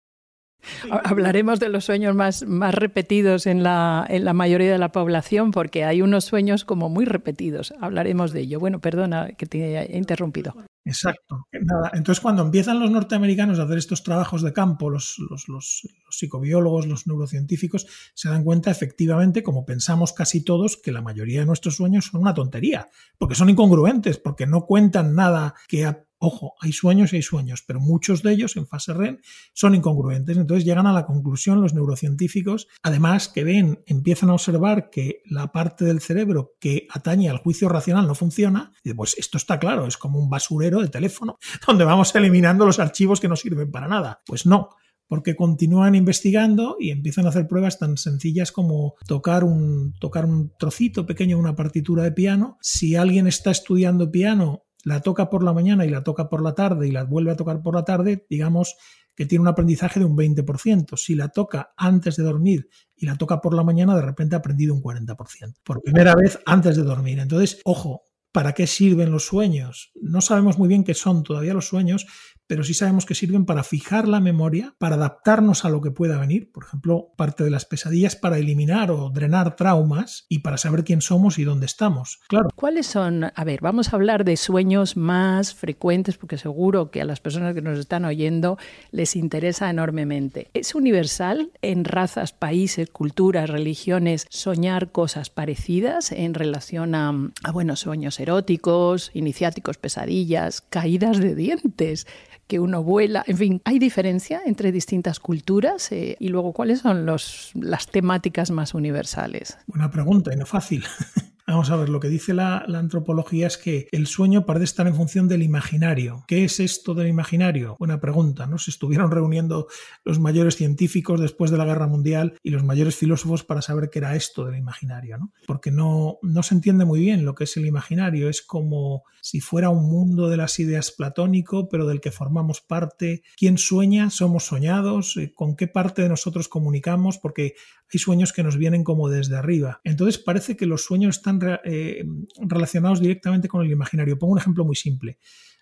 Hablaremos 0.90 1.60
de 1.60 1.68
los 1.68 1.84
sueños 1.84 2.14
más, 2.14 2.46
más 2.46 2.74
repetidos 2.74 3.46
en 3.46 3.62
la, 3.62 4.06
en 4.08 4.24
la, 4.24 4.32
mayoría 4.32 4.72
de 4.72 4.78
la 4.78 4.92
población, 4.92 5.50
porque 5.50 5.84
hay 5.84 6.02
unos 6.02 6.24
sueños 6.24 6.64
como 6.64 6.88
muy 6.88 7.04
repetidos. 7.04 7.74
Hablaremos 7.80 8.32
de 8.32 8.40
ello. 8.40 8.60
Bueno, 8.60 8.80
perdona 8.80 9.28
que 9.32 9.46
te 9.46 9.76
he 9.76 9.96
interrumpido. 9.96 10.54
Exacto. 10.84 11.46
Nada. 11.52 11.90
Entonces, 11.94 12.20
cuando 12.20 12.42
empiezan 12.42 12.80
los 12.80 12.90
norteamericanos 12.90 13.58
a 13.58 13.64
hacer 13.64 13.78
estos 13.78 14.02
trabajos 14.02 14.42
de 14.42 14.52
campo, 14.52 14.90
los, 14.90 15.16
los, 15.30 15.48
los, 15.48 15.88
psicobiólogos, 16.10 16.86
los 16.86 17.06
neurocientíficos, 17.06 17.86
se 18.14 18.28
dan 18.28 18.44
cuenta 18.44 18.70
efectivamente, 18.70 19.42
como 19.42 19.64
pensamos 19.64 20.12
casi 20.12 20.44
todos, 20.44 20.76
que 20.76 20.92
la 20.92 21.00
mayoría 21.00 21.40
de 21.40 21.46
nuestros 21.46 21.76
sueños 21.76 22.06
son 22.06 22.20
una 22.22 22.34
tontería, 22.34 22.88
porque 23.16 23.34
son 23.34 23.50
incongruentes, 23.50 24.18
porque 24.18 24.46
no 24.46 24.66
cuentan 24.66 25.14
nada 25.14 25.54
que 25.68 25.86
Ojo, 26.24 26.54
hay 26.60 26.70
sueños 26.70 27.12
y 27.12 27.16
hay 27.16 27.22
sueños, 27.22 27.64
pero 27.66 27.80
muchos 27.80 28.22
de 28.22 28.32
ellos 28.32 28.56
en 28.56 28.68
fase 28.68 28.94
REM 28.94 29.18
son 29.54 29.74
incongruentes. 29.74 30.36
Entonces 30.36 30.64
llegan 30.64 30.86
a 30.86 30.92
la 30.92 31.04
conclusión 31.04 31.60
los 31.60 31.74
neurocientíficos, 31.74 32.68
además 32.84 33.28
que 33.28 33.42
ven, 33.42 33.82
empiezan 33.86 34.30
a 34.30 34.34
observar 34.34 34.88
que 34.88 35.22
la 35.24 35.50
parte 35.50 35.84
del 35.84 36.00
cerebro 36.00 36.52
que 36.60 36.86
atañe 36.90 37.28
al 37.28 37.38
juicio 37.38 37.68
racional 37.68 38.06
no 38.06 38.14
funciona, 38.14 38.72
pues 38.94 39.16
esto 39.18 39.36
está 39.36 39.58
claro, 39.58 39.84
es 39.88 39.96
como 39.96 40.20
un 40.20 40.30
basurero 40.30 40.80
de 40.80 40.90
teléfono, 40.90 41.38
donde 41.66 41.84
vamos 41.84 42.14
eliminando 42.14 42.66
los 42.66 42.78
archivos 42.78 43.18
que 43.18 43.26
no 43.26 43.34
sirven 43.34 43.72
para 43.72 43.88
nada. 43.88 44.22
Pues 44.24 44.46
no, 44.46 44.68
porque 45.08 45.34
continúan 45.34 45.96
investigando 45.96 46.76
y 46.78 46.90
empiezan 46.90 47.26
a 47.26 47.30
hacer 47.30 47.48
pruebas 47.48 47.80
tan 47.80 47.96
sencillas 47.96 48.52
como 48.52 48.94
tocar 49.08 49.42
un, 49.42 49.92
tocar 49.98 50.24
un 50.24 50.52
trocito 50.56 51.04
pequeño 51.04 51.36
de 51.36 51.42
una 51.42 51.56
partitura 51.56 52.04
de 52.04 52.12
piano. 52.12 52.58
Si 52.60 52.94
alguien 52.94 53.26
está 53.26 53.50
estudiando 53.50 54.12
piano 54.12 54.62
la 54.84 55.00
toca 55.00 55.30
por 55.30 55.42
la 55.42 55.52
mañana 55.52 55.84
y 55.84 55.90
la 55.90 56.02
toca 56.02 56.28
por 56.28 56.42
la 56.42 56.54
tarde 56.54 56.88
y 56.88 56.92
la 56.92 57.04
vuelve 57.04 57.32
a 57.32 57.36
tocar 57.36 57.62
por 57.62 57.74
la 57.74 57.84
tarde, 57.84 58.26
digamos 58.28 58.76
que 59.14 59.26
tiene 59.26 59.42
un 59.42 59.48
aprendizaje 59.48 60.00
de 60.00 60.06
un 60.06 60.16
20%. 60.16 60.96
Si 60.96 61.14
la 61.14 61.28
toca 61.28 61.74
antes 61.76 62.16
de 62.16 62.22
dormir 62.22 62.68
y 62.96 63.06
la 63.06 63.16
toca 63.16 63.40
por 63.40 63.54
la 63.54 63.62
mañana, 63.62 63.94
de 63.94 64.02
repente 64.02 64.34
ha 64.34 64.38
aprendido 64.38 64.74
un 64.74 64.82
40%. 64.82 65.54
Por 65.62 65.82
primera 65.82 66.14
vez 66.14 66.38
antes 66.46 66.76
de 66.76 66.82
dormir. 66.82 67.18
Entonces, 67.18 67.60
ojo, 67.64 68.04
¿para 68.32 68.54
qué 68.54 68.66
sirven 68.66 69.10
los 69.10 69.26
sueños? 69.26 69.92
No 70.00 70.20
sabemos 70.22 70.58
muy 70.58 70.68
bien 70.68 70.84
qué 70.84 70.94
son 70.94 71.22
todavía 71.22 71.52
los 71.52 71.68
sueños, 71.68 72.06
pero 72.46 72.64
sí 72.64 72.74
sabemos 72.74 73.06
que 73.06 73.14
sirven 73.14 73.46
para 73.46 73.62
fijar 73.62 74.08
la 74.08 74.20
memoria, 74.20 74.74
para 74.78 74.96
adaptarnos 74.96 75.64
a 75.64 75.70
lo 75.70 75.80
que 75.80 75.90
pueda 75.90 76.18
venir, 76.18 76.50
por 76.52 76.64
ejemplo, 76.64 77.12
parte 77.16 77.44
de 77.44 77.50
las 77.50 77.64
pesadillas 77.64 78.16
para 78.16 78.38
eliminar 78.38 78.90
o 78.90 79.10
drenar 79.10 79.56
traumas 79.56 80.26
y 80.28 80.40
para 80.40 80.58
saber 80.58 80.84
quién 80.84 81.00
somos 81.00 81.38
y 81.38 81.44
dónde 81.44 81.66
estamos. 81.66 82.20
Claro. 82.28 82.50
¿Cuáles 82.54 82.86
son? 82.86 83.24
A 83.34 83.44
ver, 83.44 83.60
vamos 83.60 83.92
a 83.92 83.96
hablar 83.96 84.24
de 84.24 84.36
sueños 84.36 84.96
más 84.96 85.54
frecuentes 85.54 86.18
porque 86.18 86.38
seguro 86.38 86.90
que 86.90 87.00
a 87.00 87.04
las 87.04 87.20
personas 87.20 87.54
que 87.54 87.62
nos 87.62 87.78
están 87.78 88.04
oyendo 88.04 88.58
les 88.90 89.16
interesa 89.16 89.70
enormemente. 89.70 90.48
¿Es 90.52 90.74
universal 90.74 91.52
en 91.62 91.84
razas, 91.84 92.32
países, 92.32 92.90
culturas, 92.90 93.48
religiones 93.48 94.26
soñar 94.28 94.92
cosas 94.92 95.30
parecidas 95.30 96.12
en 96.12 96.34
relación 96.34 96.94
a, 96.94 97.12
a 97.44 97.52
buenos 97.52 97.80
sueños 97.80 98.20
eróticos, 98.20 99.10
iniciáticos, 99.14 99.78
pesadillas, 99.78 100.60
caídas 100.60 101.18
de 101.18 101.34
dientes? 101.34 102.06
Que 102.52 102.60
uno 102.60 102.82
vuela, 102.82 103.24
en 103.26 103.38
fin, 103.38 103.62
¿hay 103.64 103.78
diferencia 103.78 104.42
entre 104.44 104.72
distintas 104.72 105.20
culturas? 105.20 105.90
Eh, 105.90 106.18
y 106.20 106.28
luego, 106.28 106.52
¿cuáles 106.52 106.80
son 106.80 107.06
las 107.06 107.86
temáticas 107.90 108.50
más 108.50 108.74
universales? 108.74 109.56
Buena 109.66 109.90
pregunta 109.90 110.34
y 110.34 110.36
no 110.36 110.44
fácil. 110.44 110.84
Vamos 111.52 111.68
a 111.68 111.76
ver, 111.76 111.90
lo 111.90 112.00
que 112.00 112.08
dice 112.08 112.32
la, 112.32 112.64
antropología 112.66 113.46
es 113.46 113.58
que 113.58 113.86
el 113.92 114.06
sueño 114.06 114.46
parece 114.46 114.64
estar 114.64 114.86
en 114.86 114.94
función 114.94 115.28
del 115.28 115.42
imaginario. 115.42 116.24
¿Qué 116.26 116.44
es 116.44 116.60
esto 116.60 116.94
del 116.94 117.08
imaginario? 117.08 117.76
Buena 117.78 118.00
pregunta, 118.00 118.46
¿no? 118.46 118.56
Se 118.56 118.70
estuvieron 118.70 119.10
reuniendo 119.10 119.66
los 120.02 120.18
mayores 120.18 120.56
científicos 120.56 121.20
después 121.20 121.50
de 121.50 121.58
la 121.58 121.66
Guerra 121.66 121.86
Mundial 121.86 122.38
y 122.42 122.48
los 122.48 122.64
mayores 122.64 122.96
filósofos 122.96 123.44
para 123.44 123.60
saber 123.60 123.90
qué 123.90 123.98
era 123.98 124.16
esto 124.16 124.46
del 124.46 124.56
imaginario, 124.56 125.18
¿no? 125.18 125.32
Porque 125.46 125.70
no, 125.70 126.16
no 126.22 126.42
se 126.42 126.54
entiende 126.54 126.86
muy 126.86 127.00
bien 127.00 127.26
lo 127.26 127.34
que 127.34 127.44
es 127.44 127.54
el 127.58 127.66
imaginario. 127.66 128.30
Es 128.30 128.40
como 128.40 129.02
si 129.20 129.40
fuera 129.40 129.68
un 129.68 129.90
mundo 129.90 130.30
de 130.30 130.38
las 130.38 130.58
ideas 130.58 130.90
platónico, 130.90 131.68
pero 131.68 131.86
del 131.86 132.00
que 132.00 132.12
formamos 132.12 132.62
parte. 132.62 133.24
¿Quién 133.36 133.58
sueña? 133.58 134.08
¿Somos 134.08 134.46
soñados? 134.46 135.18
Eh, 135.18 135.34
¿Con 135.34 135.54
qué 135.54 135.68
parte 135.68 136.00
de 136.00 136.08
nosotros 136.08 136.48
comunicamos? 136.48 137.18
Porque 137.18 137.56
hay 137.92 137.98
sueños 137.98 138.32
que 138.32 138.42
nos 138.42 138.56
vienen 138.56 138.84
como 138.84 139.10
desde 139.10 139.36
arriba. 139.36 139.80
Entonces 139.84 140.18
parece 140.18 140.56
que 140.56 140.64
los 140.64 140.84
sueños 140.84 141.18
están 141.18 141.41
eh, 141.64 142.04
relacionados 142.40 143.00
directamente 143.00 143.48
con 143.48 143.64
el 143.64 143.70
imaginario. 143.70 144.18
Pongo 144.18 144.34
un 144.34 144.38
ejemplo 144.38 144.64
muy 144.64 144.76
simple. 144.76 145.18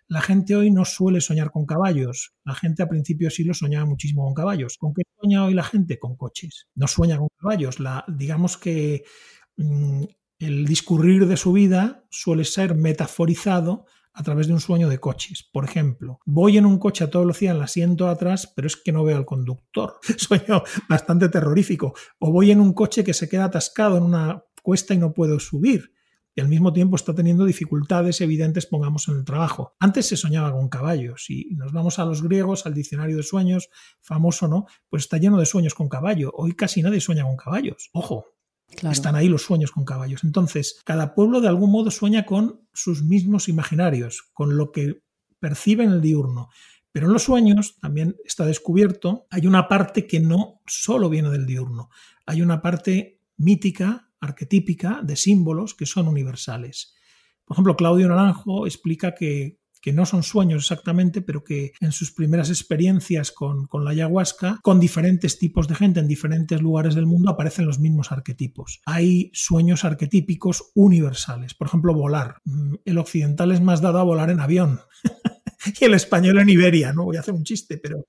La 0.09 0.21
gente 0.21 0.57
hoy 0.57 0.73
no 0.73 0.85
suele 0.85 1.21
soñar 1.21 1.53
con 1.53 1.67
caballos. 1.67 2.35
La 2.45 2.55
gente 2.55 2.83
a 2.83 2.89
principio 2.89 3.31
sí 3.31 3.45
lo 3.45 3.55
soñaba 3.55 3.87
muchísimo 3.87 4.25
con 4.25 4.35
caballos. 4.35 4.77
¿Con 4.77 4.93
qué 4.93 5.03
sueña 5.17 5.45
hoy 5.45 5.55
la 5.55 5.63
gente? 5.63 6.01
Con 6.01 6.17
coches. 6.17 6.67
No 6.75 6.89
sueña 6.89 7.17
con 7.17 7.29
caballos. 7.39 7.79
La, 7.79 8.05
digamos 8.09 8.57
que 8.57 9.05
mm, 9.57 10.03
el 10.41 10.67
discurrir 10.67 11.27
de 11.27 11.37
su 11.37 11.53
vida 11.53 12.05
suele 12.11 12.45
ser 12.45 12.75
metaforizado 12.75 13.87
a 14.13 14.23
través 14.23 14.49
de 14.49 14.53
un 14.53 14.61
sueño 14.61 14.89
de 14.89 14.99
coches. 14.99 15.49
Por 15.53 15.65
ejemplo, 15.65 16.19
voy 16.27 16.59
en 16.59 16.67
un 16.67 16.79
coche 16.79 17.05
a 17.05 17.11
toda 17.11 17.25
velocidad 17.25 17.57
el 17.57 17.63
asiento 17.63 18.09
atrás, 18.09 18.53
pero 18.55 18.67
es 18.67 18.77
que 18.77 18.93
no 18.93 19.05
veo 19.05 19.17
al 19.17 19.27
conductor. 19.27 19.99
Sueño 20.17 20.63
bastante 20.89 21.29
terrorífico. 21.29 21.95
O 22.19 22.33
voy 22.33 22.51
en 22.51 22.61
un 22.61 22.73
coche 22.73 23.05
que 23.05 23.15
se 23.15 23.29
queda 23.29 23.45
atascado 23.45 23.97
en 23.97 24.03
una 24.03 24.43
cuesta 24.63 24.95
y 24.95 24.99
no 24.99 25.13
puedo 25.13 25.39
subir. 25.41 25.93
Y 26.35 26.41
al 26.41 26.49
mismo 26.49 26.73
tiempo 26.73 26.95
está 26.95 27.15
teniendo 27.15 27.45
dificultades 27.45 28.21
evidentes, 28.21 28.67
pongamos, 28.67 29.09
en 29.09 29.17
el 29.17 29.25
trabajo. 29.25 29.75
Antes 29.81 30.07
se 30.07 30.17
soñaba 30.17 30.53
con 30.53 30.69
caballos 30.69 31.29
y 31.29 31.55
nos 31.57 31.73
vamos 31.73 31.99
a 31.99 32.05
los 32.05 32.23
griegos, 32.23 32.67
al 32.67 32.75
diccionario 32.75 33.17
de 33.17 33.25
sueños, 33.25 33.69
famoso, 34.01 34.47
¿no? 34.47 34.67
Pues 34.89 35.03
está 35.05 35.19
lleno 35.19 35.39
de 35.39 35.47
sueños 35.47 35.75
con 35.75 35.89
caballo. 35.89 36.31
Hoy 36.35 36.53
casi 36.53 36.83
nadie 36.83 37.01
sueña 37.01 37.25
con 37.25 37.37
caballos. 37.37 37.91
Ojo, 37.93 38.27
Están 38.93 39.17
ahí 39.17 39.29
los 39.29 39.43
sueños 39.43 39.73
con 39.73 39.85
caballos. 39.85 40.23
Entonces, 40.23 40.81
cada 40.85 41.15
pueblo 41.15 41.41
de 41.41 41.49
algún 41.49 41.73
modo 41.73 41.91
sueña 41.91 42.25
con 42.25 42.61
sus 42.73 43.03
mismos 43.03 43.49
imaginarios, 43.49 44.31
con 44.33 44.57
lo 44.57 44.71
que 44.71 45.03
percibe 45.41 45.83
en 45.83 45.91
el 45.91 46.01
diurno. 46.01 46.51
Pero 46.93 47.07
en 47.07 47.13
los 47.13 47.25
sueños, 47.25 47.79
también 47.81 48.17
está 48.25 48.47
descubierto, 48.47 49.27
hay 49.31 49.47
una 49.47 49.69
parte 49.69 50.07
que 50.07 50.21
no 50.21 50.61
solo 50.67 51.09
viene 51.09 51.31
del 51.31 51.47
diurno, 51.47 51.91
hay 52.27 52.43
una 52.43 52.63
parte 52.63 53.21
mítica, 53.37 54.10
arquetípica 54.21 55.01
de 55.03 55.17
símbolos 55.17 55.75
que 55.75 55.87
son 55.87 56.09
universales. 56.09 56.95
Por 57.51 57.57
ejemplo, 57.57 57.77
Claudio 57.77 58.09
Naranjo 58.09 58.67
explica 58.67 59.13
que, 59.13 59.59
no 59.93 60.07
son 60.07 60.23
sueños 60.23 60.63
exactamente, 60.63 61.21
pero 61.21 61.43
que 61.43 61.73
en 61.81 61.91
sus 61.91 62.13
primeras 62.13 62.49
experiencias 62.49 63.33
con, 63.33 63.67
con, 63.67 63.85
la 63.85 63.91
ayahuasca, 63.91 64.61
con 64.63 64.79
diferentes 64.79 65.39
tipos 65.39 65.67
de 65.67 65.75
gente 65.75 65.99
en 65.99 66.07
diferentes 66.07 66.61
lugares 66.61 66.95
del 66.95 67.07
mundo, 67.07 67.31
aparecen 67.31 67.67
los 67.67 67.81
mismos 67.81 68.13
arquetipos. 68.13 68.81
Hay 68.85 69.31
sueños 69.33 69.85
arquetípicos 69.85 70.71
universales. 70.77 71.55
Por 71.55 71.67
ejemplo, 71.67 71.93
volar. 71.93 72.37
Mm, 72.45 72.75
el 72.85 72.99
occidental 72.99 73.51
es 73.51 73.61
más 73.61 73.81
dado 73.81 73.99
a 73.99 74.05
volar 74.05 74.31
en 74.31 74.39
avión. 74.39 74.81
y 75.81 75.85
el 75.85 75.95
español 75.95 76.39
en 76.39 76.51
Iberia, 76.51 76.93
no 76.93 77.05
voy 77.05 77.17
a 77.17 77.21
hacer 77.21 77.35
un 77.35 77.43
chiste, 77.43 77.79
pero, 77.79 78.07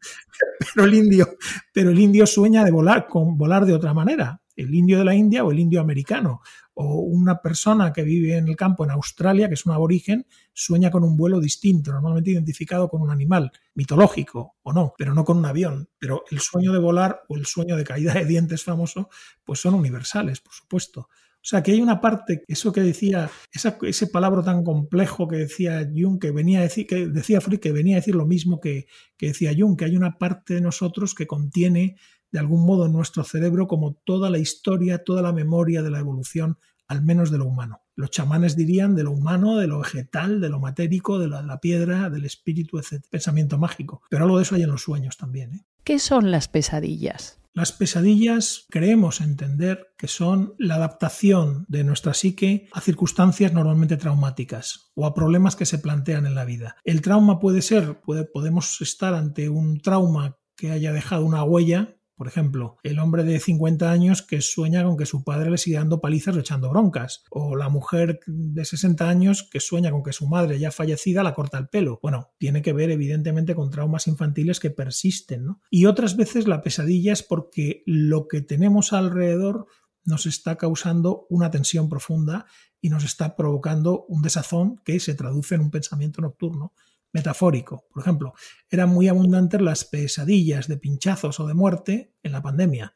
pero 0.76 0.86
el 0.86 0.94
indio, 0.94 1.36
pero 1.74 1.90
el 1.90 2.00
indio 2.00 2.28
sueña 2.28 2.64
de 2.64 2.72
volar, 2.72 3.08
con 3.08 3.38
volar 3.40 3.66
de 3.66 3.74
otra 3.74 3.94
manera 3.94 4.42
el 4.62 4.74
indio 4.74 4.98
de 4.98 5.06
la 5.06 5.16
India 5.16 5.44
o 5.44 5.52
el 5.52 5.60
indio 5.60 5.82
americano. 5.82 6.42
O 6.74 7.02
una 7.02 7.42
persona 7.42 7.92
que 7.92 8.04
vive 8.04 8.38
en 8.38 8.48
el 8.48 8.56
campo 8.56 8.84
en 8.84 8.92
Australia, 8.92 9.48
que 9.48 9.56
es 9.56 9.66
un 9.66 9.74
aborigen, 9.74 10.26
sueña 10.54 10.90
con 10.90 11.04
un 11.04 11.18
vuelo 11.18 11.40
distinto, 11.40 11.92
normalmente 11.92 12.32
identificado 12.32 12.90
con 12.90 13.02
un 13.02 13.12
animal, 13.12 13.52
mitológico 13.76 14.56
o 14.64 14.74
no, 14.74 14.94
pero 14.98 15.14
no 15.14 15.26
con 15.26 15.38
un 15.38 15.46
avión. 15.46 15.90
Pero 16.00 16.24
el 16.32 16.40
sueño 16.40 16.72
de 16.72 16.80
volar 16.80 17.22
o 17.28 17.38
el 17.38 17.46
sueño 17.46 17.76
de 17.76 17.84
caída 17.84 18.14
de 18.14 18.26
dientes 18.26 18.64
famoso, 18.64 19.10
pues 19.44 19.60
son 19.60 19.74
universales, 19.74 20.40
por 20.40 20.54
supuesto. 20.54 21.10
O 21.44 21.44
sea, 21.44 21.64
que 21.64 21.72
hay 21.72 21.82
una 21.82 22.00
parte, 22.02 22.44
eso 22.48 22.72
que 22.72 22.82
decía, 22.82 23.32
ese 23.52 24.08
palabra 24.08 24.44
tan 24.44 24.64
complejo 24.64 25.28
que 25.28 25.38
decía 25.38 25.90
Jung, 25.92 26.20
que 26.20 26.30
venía 26.30 26.60
a 26.60 26.64
decir, 26.64 26.86
que 26.86 27.08
decía 27.08 27.42
Freud, 27.42 27.60
que 27.60 27.72
venía 27.72 27.96
a 27.96 28.00
decir 28.00 28.14
lo 28.14 28.28
mismo 28.28 28.60
que, 28.60 28.86
que 29.18 29.28
decía 29.28 29.52
Jung, 29.58 29.76
que 29.76 29.86
hay 29.86 29.96
una 29.96 30.20
parte 30.20 30.54
de 30.54 30.62
nosotros 30.62 31.16
que 31.16 31.26
contiene 31.26 31.96
de 32.32 32.40
algún 32.40 32.66
modo 32.66 32.86
en 32.86 32.94
nuestro 32.94 33.24
cerebro 33.24 33.68
como 33.68 33.94
toda 33.94 34.30
la 34.30 34.40
historia, 34.40 35.04
toda 35.04 35.22
la 35.22 35.34
memoria 35.34 35.84
de 35.84 35.92
la 35.92 36.00
evolución, 36.00 36.58
al 36.88 37.02
menos 37.02 37.32
de 37.32 37.38
lo 37.38 37.46
humano. 37.46 37.82
Los 37.96 38.12
chamanes 38.12 38.56
dirían 38.56 38.96
de 38.96 39.04
lo 39.04 39.12
humano, 39.12 39.58
de 39.58 39.68
lo 39.68 39.80
vegetal, 39.80 40.42
de 40.42 40.50
lo 40.50 40.60
matérico, 40.60 41.20
de 41.20 41.28
la, 41.28 41.60
piedra, 41.60 42.10
del 42.10 42.26
espíritu, 42.26 42.80
etc. 42.80 43.06
Pensamiento 43.10 43.58
mágico. 43.58 44.02
Pero 44.10 44.26
algo 44.26 44.38
de 44.38 44.44
eso 44.44 44.56
hay 44.56 44.64
en 44.64 44.72
los 44.72 44.84
sueños 44.84 45.18
también. 45.18 45.54
¿eh? 45.54 45.66
¿Qué 45.84 46.00
son 46.00 46.32
las 46.32 46.48
pesadillas? 46.48 47.40
Las 47.54 47.74
pesadillas 47.74 48.66
creemos 48.70 49.20
entender 49.20 49.94
que 49.98 50.08
son 50.08 50.56
la 50.58 50.76
adaptación 50.76 51.66
de 51.68 51.84
nuestra 51.84 52.14
psique 52.14 52.70
a 52.72 52.80
circunstancias 52.80 53.52
normalmente 53.52 53.98
traumáticas 53.98 54.92
o 54.96 55.06
a 55.06 55.14
problemas 55.14 55.58
que 55.58 55.66
se 55.66 55.78
plantean 55.78 56.26
en 56.26 56.36
la 56.36 56.46
vida. 56.46 56.78
El 56.86 57.02
trauma 57.02 57.40
puede 57.40 57.62
ser, 57.62 58.00
puede, 58.00 58.24
podemos 58.24 58.80
estar 58.80 59.14
ante 59.14 59.50
un 59.50 59.82
trauma 59.82 60.38
que 60.56 60.72
haya 60.72 60.94
dejado 60.94 61.26
una 61.26 61.44
huella 61.44 61.98
por 62.22 62.28
ejemplo, 62.28 62.78
el 62.84 63.00
hombre 63.00 63.24
de 63.24 63.40
50 63.40 63.92
años 63.92 64.22
que 64.22 64.42
sueña 64.42 64.84
con 64.84 64.96
que 64.96 65.08
su 65.08 65.24
padre 65.24 65.50
le 65.50 65.58
sigue 65.58 65.78
dando 65.78 66.02
palizas 66.02 66.36
o 66.36 66.40
echando 66.40 66.70
broncas. 66.70 67.24
O 67.32 67.56
la 67.56 67.68
mujer 67.68 68.20
de 68.28 68.64
60 68.64 69.10
años 69.10 69.50
que 69.52 69.60
sueña 69.60 69.90
con 69.90 70.04
que 70.04 70.14
su 70.14 70.28
madre 70.28 70.60
ya 70.60 70.70
fallecida 70.70 71.24
la 71.24 71.34
corta 71.34 71.58
el 71.58 71.70
pelo. 71.70 71.98
Bueno, 72.00 72.30
tiene 72.38 72.62
que 72.62 72.74
ver 72.74 72.92
evidentemente 72.92 73.56
con 73.56 73.72
traumas 73.72 74.06
infantiles 74.06 74.60
que 74.60 74.70
persisten. 74.70 75.46
¿no? 75.46 75.62
Y 75.72 75.88
otras 75.88 76.16
veces 76.16 76.48
la 76.48 76.62
pesadilla 76.62 77.12
es 77.12 77.24
porque 77.24 77.82
lo 77.88 78.28
que 78.28 78.42
tenemos 78.42 78.94
alrededor 78.94 79.66
nos 80.06 80.28
está 80.28 80.58
causando 80.58 81.26
una 81.32 81.50
tensión 81.50 81.90
profunda 81.90 82.46
y 82.82 82.90
nos 82.90 83.04
está 83.04 83.36
provocando 83.36 84.06
un 84.10 84.22
desazón 84.22 84.80
que 84.86 85.00
se 85.00 85.16
traduce 85.16 85.56
en 85.56 85.62
un 85.62 85.72
pensamiento 85.72 86.22
nocturno 86.22 86.74
metafórico. 87.14 87.86
Por 87.94 88.02
ejemplo, 88.02 88.34
eran 88.70 88.90
muy 88.90 89.08
abundantes 89.08 89.62
las 89.62 89.86
pesadillas 89.86 90.68
de 90.68 90.78
pinchazos 90.78 91.40
o 91.40 91.48
de 91.48 91.54
muerte 91.54 92.14
en 92.24 92.32
la 92.32 92.42
pandemia, 92.42 92.96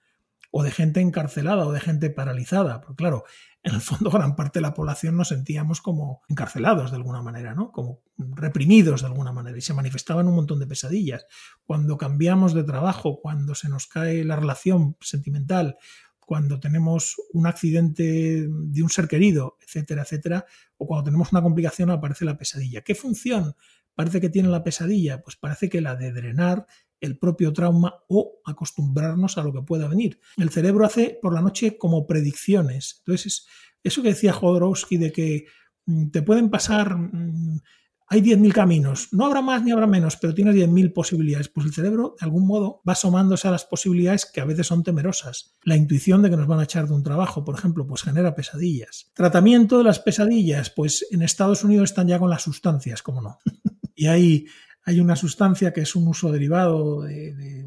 o 0.51 0.63
de 0.63 0.71
gente 0.71 1.01
encarcelada 1.01 1.65
o 1.65 1.71
de 1.71 1.81
gente 1.81 2.09
paralizada. 2.09 2.79
Porque 2.81 2.95
claro, 2.95 3.25
en 3.61 3.75
el 3.75 3.81
fondo 3.81 4.09
gran 4.11 4.35
parte 4.35 4.59
de 4.59 4.63
la 4.63 4.73
población 4.73 5.17
nos 5.17 5.29
sentíamos 5.29 5.81
como 5.81 6.21
encarcelados 6.29 6.91
de 6.91 6.97
alguna 6.97 7.21
manera, 7.21 7.53
¿no? 7.53 7.71
Como 7.71 8.03
reprimidos 8.17 9.01
de 9.01 9.07
alguna 9.07 9.33
manera 9.33 9.57
y 9.57 9.61
se 9.61 9.73
manifestaban 9.73 10.27
un 10.27 10.35
montón 10.35 10.59
de 10.59 10.67
pesadillas. 10.67 11.25
Cuando 11.65 11.97
cambiamos 11.97 12.53
de 12.53 12.63
trabajo, 12.63 13.19
cuando 13.21 13.55
se 13.55 13.67
nos 13.67 13.87
cae 13.87 14.23
la 14.23 14.37
relación 14.37 14.95
sentimental, 15.01 15.77
cuando 16.19 16.59
tenemos 16.59 17.15
un 17.33 17.47
accidente 17.47 18.47
de 18.49 18.83
un 18.83 18.89
ser 18.89 19.07
querido, 19.07 19.57
etcétera, 19.61 20.03
etcétera, 20.03 20.45
o 20.77 20.87
cuando 20.87 21.05
tenemos 21.05 21.31
una 21.31 21.41
complicación 21.41 21.91
aparece 21.91 22.25
la 22.25 22.37
pesadilla. 22.37 22.81
¿Qué 22.81 22.95
función 22.95 23.55
parece 23.95 24.21
que 24.21 24.29
tiene 24.29 24.49
la 24.49 24.63
pesadilla? 24.63 25.23
Pues 25.23 25.35
parece 25.35 25.69
que 25.69 25.81
la 25.81 25.95
de 25.95 26.11
drenar 26.11 26.67
el 27.01 27.17
propio 27.17 27.53
trauma 27.53 28.03
o 28.07 28.41
acostumbrarnos 28.45 29.37
a 29.37 29.43
lo 29.43 29.53
que 29.53 29.61
pueda 29.61 29.87
venir. 29.87 30.19
El 30.37 30.49
cerebro 30.49 30.85
hace 30.85 31.17
por 31.21 31.33
la 31.33 31.41
noche 31.41 31.77
como 31.77 32.07
predicciones. 32.07 32.97
Entonces, 32.99 33.47
eso 33.83 34.01
que 34.01 34.09
decía 34.09 34.33
Jodorowsky 34.33 34.97
de 34.97 35.11
que 35.11 35.45
mm, 35.85 36.09
te 36.09 36.21
pueden 36.21 36.49
pasar, 36.49 36.95
mm, 36.95 37.61
hay 38.07 38.21
10.000 38.21 38.53
caminos, 38.53 39.09
no 39.13 39.25
habrá 39.25 39.41
más 39.41 39.63
ni 39.63 39.71
habrá 39.71 39.87
menos, 39.87 40.15
pero 40.17 40.33
tienes 40.33 40.55
10.000 40.55 40.93
posibilidades. 40.93 41.49
Pues 41.49 41.65
el 41.65 41.73
cerebro, 41.73 42.15
de 42.19 42.25
algún 42.25 42.45
modo, 42.45 42.81
va 42.87 42.93
asomándose 42.93 43.47
a 43.47 43.51
las 43.51 43.65
posibilidades 43.65 44.25
que 44.31 44.41
a 44.41 44.45
veces 44.45 44.67
son 44.67 44.83
temerosas. 44.83 45.55
La 45.63 45.75
intuición 45.75 46.21
de 46.21 46.29
que 46.29 46.37
nos 46.37 46.47
van 46.47 46.59
a 46.59 46.63
echar 46.63 46.87
de 46.87 46.93
un 46.93 47.03
trabajo, 47.03 47.43
por 47.43 47.57
ejemplo, 47.57 47.87
pues 47.87 48.03
genera 48.03 48.35
pesadillas. 48.35 49.11
Tratamiento 49.15 49.79
de 49.79 49.85
las 49.85 49.99
pesadillas, 49.99 50.69
pues 50.69 51.07
en 51.09 51.23
Estados 51.23 51.63
Unidos 51.63 51.89
están 51.89 52.07
ya 52.07 52.19
con 52.19 52.29
las 52.29 52.43
sustancias, 52.43 53.01
como 53.01 53.21
no. 53.21 53.39
y 53.95 54.07
hay 54.07 54.45
hay 54.85 54.99
una 54.99 55.15
sustancia 55.15 55.73
que 55.73 55.81
es 55.81 55.95
un 55.95 56.07
uso 56.07 56.31
derivado 56.31 57.01
de, 57.01 57.65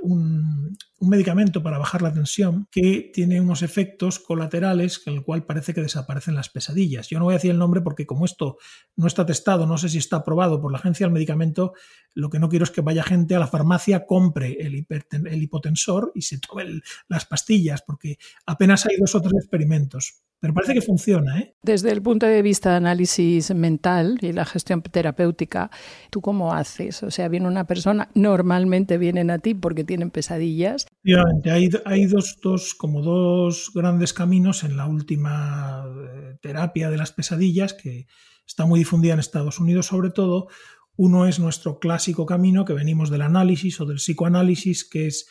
un, 0.00 0.76
medicamento 1.00 1.62
para 1.62 1.78
bajar 1.78 2.02
la 2.02 2.12
tensión 2.12 2.68
que 2.70 3.10
tiene 3.12 3.40
unos 3.40 3.62
efectos 3.62 4.18
colaterales 4.18 4.98
con 4.98 5.14
el 5.14 5.22
cual 5.22 5.44
parece 5.44 5.74
que 5.74 5.82
desaparecen 5.82 6.34
las 6.34 6.48
pesadillas. 6.48 7.08
Yo 7.08 7.18
no 7.18 7.26
voy 7.26 7.32
a 7.32 7.36
decir 7.36 7.50
el 7.50 7.58
nombre 7.58 7.82
porque 7.82 8.06
como 8.06 8.24
esto 8.24 8.56
no 8.96 9.06
está 9.06 9.26
testado, 9.26 9.66
no 9.66 9.76
sé 9.78 9.88
si 9.88 9.98
está 9.98 10.16
aprobado 10.16 10.60
por 10.60 10.72
la 10.72 10.78
agencia 10.78 11.06
del 11.06 11.12
medicamento, 11.12 11.74
lo 12.14 12.30
que 12.30 12.38
no 12.38 12.48
quiero 12.48 12.64
es 12.64 12.70
que 12.70 12.80
vaya 12.80 13.02
gente 13.02 13.34
a 13.34 13.38
la 13.38 13.46
farmacia, 13.46 14.06
compre 14.06 14.56
el, 14.60 14.86
el 14.88 15.42
hipotensor 15.42 16.12
y 16.14 16.22
se 16.22 16.38
tome 16.38 16.80
las 17.08 17.26
pastillas, 17.26 17.82
porque 17.82 18.16
apenas 18.46 18.86
hay 18.86 18.96
dos 18.96 19.14
o 19.14 19.20
tres 19.20 19.34
experimentos. 19.34 20.22
Pero 20.38 20.52
parece 20.52 20.74
que 20.74 20.82
funciona. 20.82 21.38
¿eh? 21.38 21.54
Desde 21.62 21.90
el 21.90 22.02
punto 22.02 22.26
de 22.26 22.42
vista 22.42 22.70
de 22.70 22.76
análisis 22.76 23.54
mental 23.54 24.18
y 24.20 24.32
la 24.32 24.44
gestión 24.44 24.82
terapéutica, 24.82 25.70
¿tú 26.10 26.20
cómo 26.20 26.52
haces? 26.52 27.02
O 27.02 27.10
sea, 27.10 27.28
viene 27.28 27.48
una 27.48 27.66
persona, 27.66 28.10
normalmente 28.14 28.98
vienen 28.98 29.30
a 29.30 29.38
ti 29.38 29.54
porque 29.54 29.84
tienen 29.84 30.10
pesadillas. 30.10 30.85
Efectivamente, 30.90 31.50
hay, 31.50 31.70
hay 31.84 32.06
dos, 32.06 32.38
dos, 32.42 32.74
como 32.74 33.02
dos 33.02 33.70
grandes 33.74 34.12
caminos 34.12 34.64
en 34.64 34.76
la 34.76 34.86
última 34.86 35.84
eh, 35.86 36.36
terapia 36.40 36.90
de 36.90 36.96
las 36.96 37.12
pesadillas, 37.12 37.74
que 37.74 38.06
está 38.46 38.66
muy 38.66 38.80
difundida 38.80 39.14
en 39.14 39.20
Estados 39.20 39.60
Unidos 39.60 39.86
sobre 39.86 40.10
todo. 40.10 40.48
Uno 40.96 41.26
es 41.26 41.38
nuestro 41.38 41.78
clásico 41.78 42.26
camino 42.26 42.64
que 42.64 42.72
venimos 42.72 43.10
del 43.10 43.22
análisis 43.22 43.80
o 43.80 43.86
del 43.86 43.98
psicoanálisis, 43.98 44.88
que 44.88 45.06
es 45.06 45.28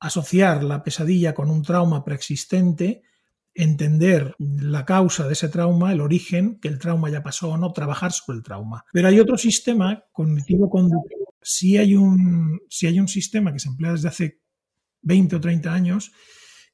asociar 0.00 0.64
la 0.64 0.82
pesadilla 0.82 1.34
con 1.34 1.50
un 1.50 1.62
trauma 1.62 2.04
preexistente 2.04 3.02
entender 3.56 4.34
la 4.38 4.84
causa 4.84 5.26
de 5.26 5.32
ese 5.32 5.48
trauma, 5.48 5.92
el 5.92 6.00
origen, 6.00 6.60
que 6.60 6.68
el 6.68 6.78
trauma 6.78 7.10
ya 7.10 7.22
pasó 7.22 7.50
o 7.50 7.56
no, 7.56 7.72
trabajar 7.72 8.12
sobre 8.12 8.36
el 8.36 8.44
trauma. 8.44 8.84
Pero 8.92 9.08
hay 9.08 9.18
otro 9.18 9.38
sistema 9.38 10.04
cognitivo-conductual. 10.12 11.24
Si 11.40 11.76
hay, 11.76 11.96
un, 11.96 12.60
si 12.68 12.86
hay 12.86 13.00
un 13.00 13.08
sistema 13.08 13.52
que 13.52 13.58
se 13.58 13.68
emplea 13.68 13.92
desde 13.92 14.08
hace 14.08 14.40
20 15.06 15.36
o 15.36 15.40
30 15.40 15.72
años 15.72 16.12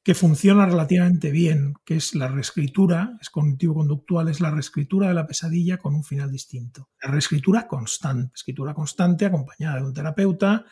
que 0.03 0.15
funciona 0.15 0.65
relativamente 0.65 1.31
bien, 1.31 1.75
que 1.85 1.95
es 1.95 2.13
la 2.13 2.27
reescritura, 2.27 3.17
es 3.21 3.29
cognitivo-conductual, 3.29 4.27
es 4.27 4.41
la 4.41 4.51
reescritura 4.51 5.07
de 5.07 5.13
la 5.13 5.25
pesadilla 5.25 5.77
con 5.77 5.95
un 5.95 6.03
final 6.03 6.29
distinto. 6.29 6.89
La 7.01 7.09
reescritura 7.09 7.67
constante, 7.67 8.33
escritura 8.35 8.73
constante 8.73 9.25
acompañada 9.25 9.77
de 9.77 9.85
un 9.85 9.93
terapeuta, 9.93 10.65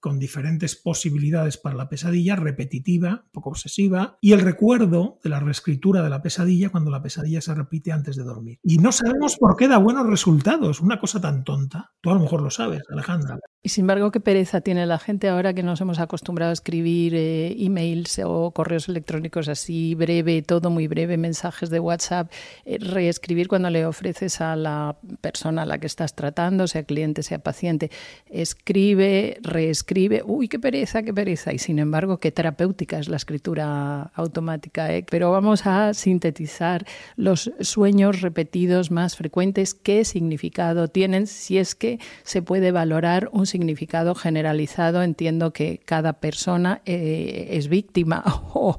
con 0.00 0.18
diferentes 0.18 0.76
posibilidades 0.76 1.56
para 1.56 1.76
la 1.76 1.88
pesadilla, 1.88 2.36
repetitiva, 2.36 3.24
poco 3.32 3.50
obsesiva, 3.50 4.16
y 4.20 4.32
el 4.32 4.40
recuerdo 4.40 5.18
de 5.22 5.30
la 5.30 5.40
reescritura 5.40 6.02
de 6.02 6.10
la 6.10 6.22
pesadilla 6.22 6.70
cuando 6.70 6.90
la 6.90 7.02
pesadilla 7.02 7.40
se 7.40 7.54
repite 7.54 7.92
antes 7.92 8.16
de 8.16 8.24
dormir. 8.24 8.58
Y 8.62 8.78
no 8.78 8.92
sabemos 8.92 9.36
por 9.36 9.56
qué 9.56 9.68
da 9.68 9.78
buenos 9.78 10.06
resultados, 10.06 10.80
una 10.80 11.00
cosa 11.00 11.20
tan 11.20 11.44
tonta. 11.44 11.92
Tú 12.00 12.10
a 12.10 12.14
lo 12.14 12.20
mejor 12.20 12.42
lo 12.42 12.50
sabes, 12.50 12.82
Alejandra. 12.90 13.38
Y 13.60 13.70
sin 13.70 13.82
embargo, 13.82 14.12
qué 14.12 14.20
pereza 14.20 14.60
tiene 14.60 14.86
la 14.86 15.00
gente 15.00 15.28
ahora 15.28 15.52
que 15.52 15.64
nos 15.64 15.80
hemos 15.80 15.98
acostumbrado 15.98 16.50
a 16.50 16.52
escribir 16.52 17.14
eh, 17.16 17.56
emails 17.58 18.20
o 18.24 18.52
correos 18.52 18.88
electrónicos 18.88 19.48
así 19.48 19.96
breve, 19.96 20.42
todo 20.42 20.70
muy 20.70 20.86
breve, 20.86 21.16
mensajes 21.16 21.68
de 21.68 21.80
WhatsApp, 21.80 22.30
eh, 22.64 22.78
reescribir 22.78 23.48
cuando 23.48 23.68
le 23.68 23.84
ofreces 23.84 24.40
a 24.40 24.54
la 24.54 24.96
persona 25.20 25.62
a 25.62 25.66
la 25.66 25.78
que 25.78 25.88
estás 25.88 26.14
tratando, 26.14 26.68
sea 26.68 26.84
cliente, 26.84 27.24
sea 27.24 27.40
paciente, 27.40 27.90
escribe, 28.26 29.38
reescribe, 29.42 29.87
uy, 30.24 30.48
qué 30.48 30.58
pereza, 30.58 31.02
qué 31.02 31.14
pereza. 31.14 31.52
Y 31.52 31.58
sin 31.58 31.78
embargo, 31.78 32.18
qué 32.18 32.30
terapéutica 32.30 32.98
es 32.98 33.08
la 33.08 33.16
escritura 33.16 34.10
automática. 34.14 34.92
¿eh? 34.92 35.04
Pero 35.08 35.30
vamos 35.30 35.66
a 35.66 35.94
sintetizar 35.94 36.84
los 37.16 37.50
sueños 37.60 38.20
repetidos 38.20 38.90
más 38.90 39.16
frecuentes, 39.16 39.74
qué 39.74 40.04
significado 40.04 40.88
tienen, 40.88 41.26
si 41.26 41.58
es 41.58 41.74
que 41.74 41.98
se 42.22 42.42
puede 42.42 42.70
valorar 42.70 43.30
un 43.32 43.46
significado 43.46 44.14
generalizado. 44.14 45.02
Entiendo 45.02 45.52
que 45.52 45.80
cada 45.84 46.14
persona 46.14 46.82
eh, 46.84 47.48
es 47.52 47.68
víctima 47.68 48.22
o, 48.54 48.76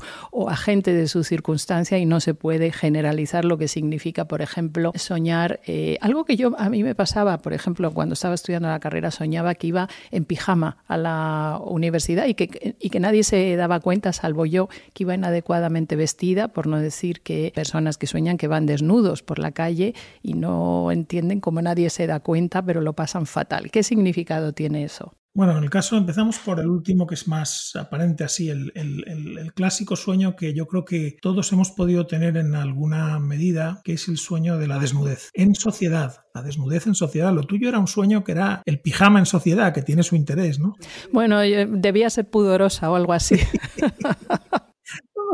agente 0.49 0.93
de 0.93 1.07
su 1.07 1.23
circunstancia 1.23 1.97
y 1.97 2.05
no 2.05 2.19
se 2.19 2.33
puede 2.33 2.71
generalizar 2.71 3.45
lo 3.45 3.57
que 3.57 3.67
significa, 3.67 4.25
por 4.25 4.41
ejemplo, 4.41 4.91
soñar. 4.95 5.59
Eh, 5.65 5.97
algo 6.01 6.25
que 6.25 6.35
yo 6.35 6.53
a 6.57 6.69
mí 6.69 6.83
me 6.83 6.95
pasaba, 6.95 7.39
por 7.39 7.53
ejemplo, 7.53 7.91
cuando 7.91 8.13
estaba 8.13 8.35
estudiando 8.35 8.69
la 8.69 8.79
carrera, 8.79 9.11
soñaba 9.11 9.55
que 9.55 9.67
iba 9.67 9.89
en 10.11 10.25
pijama 10.25 10.77
a 10.87 10.98
la 10.99 11.59
universidad 11.63 12.25
y 12.27 12.35
que, 12.35 12.75
y 12.79 12.89
que 12.89 12.99
nadie 12.99 13.23
se 13.23 13.55
daba 13.55 13.79
cuenta, 13.79 14.13
salvo 14.13 14.45
yo, 14.45 14.69
que 14.93 15.03
iba 15.03 15.15
inadecuadamente 15.15 15.95
vestida, 15.95 16.49
por 16.49 16.67
no 16.67 16.77
decir 16.77 17.21
que 17.21 17.51
personas 17.55 17.97
que 17.97 18.07
sueñan 18.07 18.37
que 18.37 18.47
van 18.47 18.65
desnudos 18.65 19.23
por 19.23 19.39
la 19.39 19.51
calle 19.51 19.93
y 20.21 20.33
no 20.33 20.91
entienden 20.91 21.39
cómo 21.39 21.61
nadie 21.61 21.89
se 21.89 22.07
da 22.07 22.19
cuenta, 22.19 22.61
pero 22.61 22.81
lo 22.81 22.93
pasan 22.93 23.25
fatal. 23.25 23.71
¿Qué 23.71 23.83
significado 23.83 24.53
tiene 24.53 24.83
eso? 24.83 25.13
Bueno, 25.33 25.57
en 25.57 25.63
el 25.63 25.69
caso 25.69 25.95
empezamos 25.95 26.39
por 26.39 26.59
el 26.59 26.67
último 26.67 27.05
que 27.05 27.13
es 27.15 27.27
más 27.27 27.75
aparente 27.75 28.23
así, 28.23 28.49
el, 28.49 28.71
clásico 29.55 29.95
sueño 29.95 30.35
que 30.35 30.53
yo 30.53 30.67
creo 30.67 30.85
que 30.85 31.17
todos 31.21 31.51
hemos 31.51 31.71
podido 31.71 32.07
tener 32.07 32.37
en 32.37 32.55
alguna 32.55 33.19
medida, 33.19 33.81
que 33.83 33.93
es 33.93 34.07
el 34.07 34.17
sueño 34.17 34.57
de 34.57 34.67
la 34.67 34.79
desnudez. 34.79 35.29
En 35.33 35.55
sociedad, 35.55 36.25
la 36.33 36.41
desnudez 36.41 36.87
en 36.87 36.95
sociedad. 36.95 37.33
Lo 37.33 37.43
tuyo 37.43 37.69
era 37.69 37.79
un 37.79 37.87
sueño 37.87 38.23
que 38.23 38.31
era 38.31 38.63
el 38.65 38.81
pijama 38.81 39.19
en 39.19 39.25
sociedad, 39.25 39.73
que 39.73 39.81
tiene 39.81 40.03
su 40.03 40.15
interés, 40.15 40.59
¿no? 40.59 40.75
Bueno, 41.11 41.39
debía 41.39 42.09
ser 42.09 42.29
pudorosa 42.29 42.89
o 42.89 42.95
algo 42.95 43.13
así. 43.13 43.35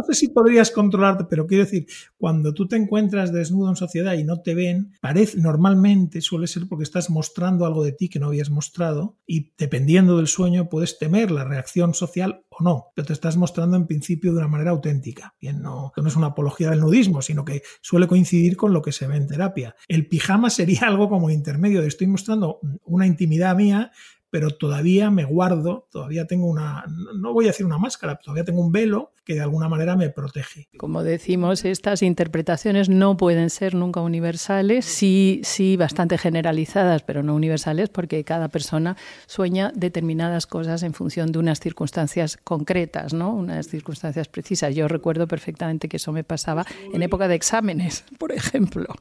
sé 0.05 0.13
si 0.13 0.27
podrías 0.29 0.71
controlarte, 0.71 1.25
pero 1.29 1.47
quiero 1.47 1.65
decir, 1.65 1.87
cuando 2.17 2.53
tú 2.53 2.67
te 2.67 2.75
encuentras 2.75 3.33
desnudo 3.33 3.69
en 3.69 3.75
sociedad 3.75 4.13
y 4.13 4.23
no 4.23 4.41
te 4.41 4.55
ven, 4.55 4.93
parece 5.01 5.39
normalmente 5.39 6.21
suele 6.21 6.47
ser 6.47 6.67
porque 6.67 6.83
estás 6.83 7.09
mostrando 7.09 7.65
algo 7.65 7.83
de 7.83 7.91
ti 7.91 8.09
que 8.09 8.19
no 8.19 8.27
habías 8.27 8.49
mostrado 8.49 9.17
y 9.25 9.53
dependiendo 9.57 10.17
del 10.17 10.27
sueño 10.27 10.69
puedes 10.69 10.97
temer 10.97 11.31
la 11.31 11.43
reacción 11.43 11.93
social 11.93 12.45
o 12.49 12.63
no, 12.63 12.87
pero 12.95 13.07
te 13.07 13.13
estás 13.13 13.37
mostrando 13.37 13.77
en 13.77 13.87
principio 13.87 14.31
de 14.31 14.39
una 14.39 14.47
manera 14.47 14.71
auténtica. 14.71 15.35
Bien, 15.41 15.61
no, 15.61 15.91
no 15.95 16.07
es 16.07 16.15
una 16.15 16.27
apología 16.27 16.69
del 16.69 16.81
nudismo, 16.81 17.21
sino 17.21 17.43
que 17.43 17.63
suele 17.81 18.07
coincidir 18.07 18.55
con 18.57 18.73
lo 18.73 18.81
que 18.81 18.91
se 18.91 19.07
ve 19.07 19.17
en 19.17 19.27
terapia. 19.27 19.75
El 19.87 20.07
pijama 20.07 20.49
sería 20.49 20.81
algo 20.87 21.09
como 21.09 21.29
intermedio 21.29 21.81
de 21.81 21.87
estoy 21.87 22.07
mostrando 22.07 22.59
una 22.83 23.07
intimidad 23.07 23.55
mía, 23.55 23.91
pero 24.35 24.49
todavía 24.51 25.09
me 25.11 25.23
guardo, 25.23 25.87
todavía 25.89 26.27
tengo 26.27 26.47
una, 26.47 26.83
no 27.15 27.31
voy 27.31 27.45
a 27.45 27.51
decir 27.51 27.65
una 27.65 27.77
máscara, 27.77 28.17
todavía 28.17 28.43
tengo 28.43 28.59
un 28.59 28.73
velo 28.73 29.13
que 29.23 29.33
de 29.33 29.39
alguna 29.39 29.69
manera 29.69 29.95
me 29.95 30.09
protege. 30.09 30.67
Como 30.77 31.03
decimos, 31.03 31.63
estas 31.63 32.01
interpretaciones 32.03 32.89
no 32.89 33.15
pueden 33.15 33.49
ser 33.49 33.75
nunca 33.75 34.01
universales, 34.01 34.83
sí, 34.83 35.39
sí 35.45 35.77
bastante 35.77 36.17
generalizadas, 36.17 37.01
pero 37.01 37.23
no 37.23 37.33
universales, 37.33 37.87
porque 37.87 38.25
cada 38.25 38.49
persona 38.49 38.97
sueña 39.25 39.71
determinadas 39.73 40.47
cosas 40.47 40.83
en 40.83 40.93
función 40.93 41.31
de 41.31 41.39
unas 41.39 41.61
circunstancias 41.61 42.37
concretas, 42.43 43.13
¿no? 43.13 43.33
unas 43.33 43.69
circunstancias 43.69 44.27
precisas. 44.27 44.75
Yo 44.75 44.89
recuerdo 44.89 45.29
perfectamente 45.29 45.87
que 45.87 45.95
eso 45.95 46.11
me 46.11 46.25
pasaba 46.25 46.65
en 46.93 47.01
época 47.01 47.29
de 47.29 47.35
exámenes, 47.35 48.03
por 48.19 48.33
ejemplo. 48.33 48.93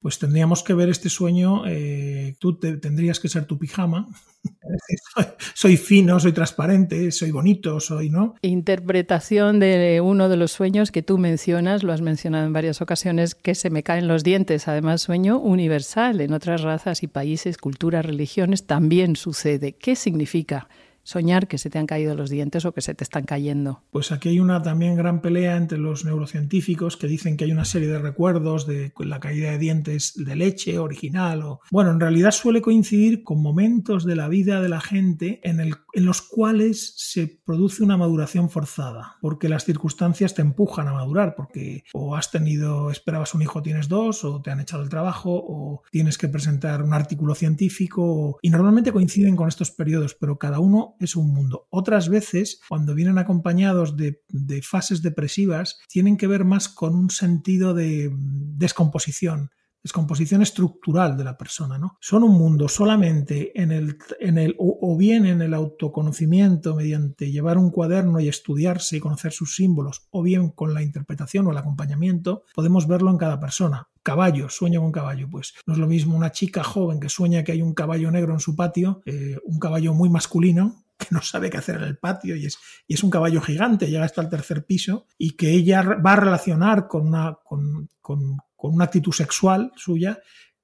Pues 0.00 0.18
tendríamos 0.18 0.62
que 0.62 0.74
ver 0.74 0.88
este 0.88 1.08
sueño, 1.08 1.62
eh, 1.66 2.36
tú 2.38 2.58
tendrías 2.58 3.20
que 3.20 3.28
ser 3.28 3.44
tu 3.44 3.58
pijama. 3.58 4.08
soy, 5.54 5.76
fino, 5.76 6.18
soy 6.20 6.32
transparente, 6.32 7.10
soy 7.10 7.30
bonito, 7.30 7.80
soy, 7.80 8.10
¿no? 8.10 8.34
Interpretación 8.42 9.60
de 9.60 10.00
uno 10.02 10.28
de 10.28 10.36
los 10.36 10.52
sueños 10.52 10.90
que 10.90 11.02
tú 11.02 11.18
mencionas, 11.18 11.82
lo 11.82 11.92
has 11.92 12.00
mencionado 12.00 12.46
en 12.46 12.52
varias 12.52 12.80
ocasiones, 12.80 13.34
que 13.34 13.54
se 13.54 13.70
me 13.70 13.82
caen 13.82 14.08
los 14.08 14.24
dientes. 14.24 14.68
Además, 14.68 15.02
sueño 15.02 15.38
universal. 15.38 16.20
En 16.20 16.32
otras 16.32 16.62
razas 16.62 17.02
y 17.02 17.06
países, 17.06 17.58
culturas, 17.58 18.04
religiones 18.04 18.66
también 18.66 19.16
sucede. 19.16 19.72
¿Qué 19.72 19.96
significa? 19.96 20.68
Soñar 21.08 21.48
que 21.48 21.56
se 21.56 21.70
te 21.70 21.78
han 21.78 21.86
caído 21.86 22.14
los 22.14 22.28
dientes 22.28 22.66
o 22.66 22.72
que 22.72 22.82
se 22.82 22.94
te 22.94 23.02
están 23.02 23.24
cayendo. 23.24 23.80
Pues 23.90 24.12
aquí 24.12 24.28
hay 24.28 24.40
una 24.40 24.60
también 24.60 24.94
gran 24.94 25.22
pelea 25.22 25.56
entre 25.56 25.78
los 25.78 26.04
neurocientíficos 26.04 26.98
que 26.98 27.06
dicen 27.06 27.38
que 27.38 27.46
hay 27.46 27.50
una 27.50 27.64
serie 27.64 27.88
de 27.88 27.98
recuerdos 27.98 28.66
de 28.66 28.92
la 28.98 29.18
caída 29.18 29.52
de 29.52 29.58
dientes 29.58 30.12
de 30.22 30.36
leche 30.36 30.78
original 30.78 31.40
o 31.44 31.60
bueno, 31.70 31.92
en 31.92 32.00
realidad 32.00 32.30
suele 32.30 32.60
coincidir 32.60 33.24
con 33.24 33.40
momentos 33.40 34.04
de 34.04 34.16
la 34.16 34.28
vida 34.28 34.60
de 34.60 34.68
la 34.68 34.82
gente 34.82 35.40
en, 35.44 35.60
el, 35.60 35.76
en 35.98 36.06
los 36.06 36.22
cuales 36.22 36.94
se 36.96 37.40
produce 37.44 37.82
una 37.82 37.96
maduración 37.96 38.50
forzada, 38.50 39.16
porque 39.20 39.48
las 39.48 39.64
circunstancias 39.64 40.32
te 40.32 40.42
empujan 40.42 40.86
a 40.86 40.92
madurar, 40.92 41.34
porque 41.34 41.82
o 41.92 42.14
has 42.14 42.30
tenido, 42.30 42.92
esperabas 42.92 43.34
un 43.34 43.42
hijo, 43.42 43.64
tienes 43.64 43.88
dos, 43.88 44.22
o 44.24 44.40
te 44.40 44.52
han 44.52 44.60
echado 44.60 44.84
el 44.84 44.90
trabajo, 44.90 45.32
o 45.32 45.82
tienes 45.90 46.16
que 46.16 46.28
presentar 46.28 46.84
un 46.84 46.94
artículo 46.94 47.34
científico, 47.34 48.38
y 48.42 48.50
normalmente 48.50 48.92
coinciden 48.92 49.34
con 49.34 49.48
estos 49.48 49.72
periodos, 49.72 50.14
pero 50.14 50.38
cada 50.38 50.60
uno 50.60 50.94
es 51.00 51.16
un 51.16 51.34
mundo. 51.34 51.66
Otras 51.68 52.08
veces, 52.08 52.60
cuando 52.68 52.94
vienen 52.94 53.18
acompañados 53.18 53.96
de, 53.96 54.22
de 54.28 54.62
fases 54.62 55.02
depresivas, 55.02 55.80
tienen 55.88 56.16
que 56.16 56.28
ver 56.28 56.44
más 56.44 56.68
con 56.68 56.94
un 56.94 57.10
sentido 57.10 57.74
de 57.74 58.12
descomposición, 58.12 59.50
descomposición 59.82 60.42
estructural 60.42 61.16
de 61.16 61.24
la 61.24 61.36
persona. 61.36 61.78
¿no? 61.78 61.96
Son 62.00 62.22
un 62.22 62.36
mundo 62.36 62.68
solamente 62.68 63.60
en 63.60 63.72
el, 63.72 63.98
en 64.20 64.38
el 64.38 64.54
o, 64.58 64.96
bien 64.96 65.26
en 65.26 65.42
el 65.42 65.54
autoconocimiento 65.54 66.74
mediante 66.74 67.30
llevar 67.30 67.58
un 67.58 67.70
cuaderno 67.70 68.20
y 68.20 68.28
estudiarse 68.28 68.96
y 68.96 69.00
conocer 69.00 69.32
sus 69.32 69.54
símbolos, 69.54 70.06
o 70.10 70.22
bien 70.22 70.50
con 70.50 70.74
la 70.74 70.82
interpretación 70.82 71.46
o 71.46 71.52
el 71.52 71.58
acompañamiento, 71.58 72.44
podemos 72.54 72.86
verlo 72.86 73.10
en 73.10 73.18
cada 73.18 73.40
persona. 73.40 73.88
Caballo, 74.02 74.48
sueño 74.48 74.80
con 74.80 74.92
caballo. 74.92 75.28
Pues 75.30 75.54
no 75.66 75.74
es 75.74 75.78
lo 75.78 75.86
mismo 75.86 76.16
una 76.16 76.32
chica 76.32 76.64
joven 76.64 77.00
que 77.00 77.08
sueña 77.08 77.44
que 77.44 77.52
hay 77.52 77.62
un 77.62 77.74
caballo 77.74 78.10
negro 78.10 78.32
en 78.32 78.40
su 78.40 78.56
patio, 78.56 79.02
eh, 79.04 79.36
un 79.44 79.58
caballo 79.58 79.94
muy 79.94 80.08
masculino, 80.08 80.84
que 80.98 81.06
no 81.10 81.22
sabe 81.22 81.48
qué 81.48 81.58
hacer 81.58 81.76
en 81.76 81.84
el 81.84 81.96
patio 81.96 82.36
y 82.36 82.46
es, 82.46 82.58
y 82.86 82.94
es 82.94 83.02
un 83.02 83.10
caballo 83.10 83.40
gigante, 83.40 83.86
llega 83.86 84.04
hasta 84.04 84.20
el 84.20 84.28
tercer 84.28 84.66
piso 84.66 85.06
y 85.16 85.32
que 85.32 85.50
ella 85.50 85.82
va 85.82 86.14
a 86.14 86.16
relacionar 86.16 86.88
con, 86.88 87.06
una, 87.06 87.38
con, 87.44 87.88
con, 88.00 88.38
con 88.58 88.74
una 88.74 88.84
actitud 88.84 89.12
sexual 89.12 89.72
suya 89.76 90.18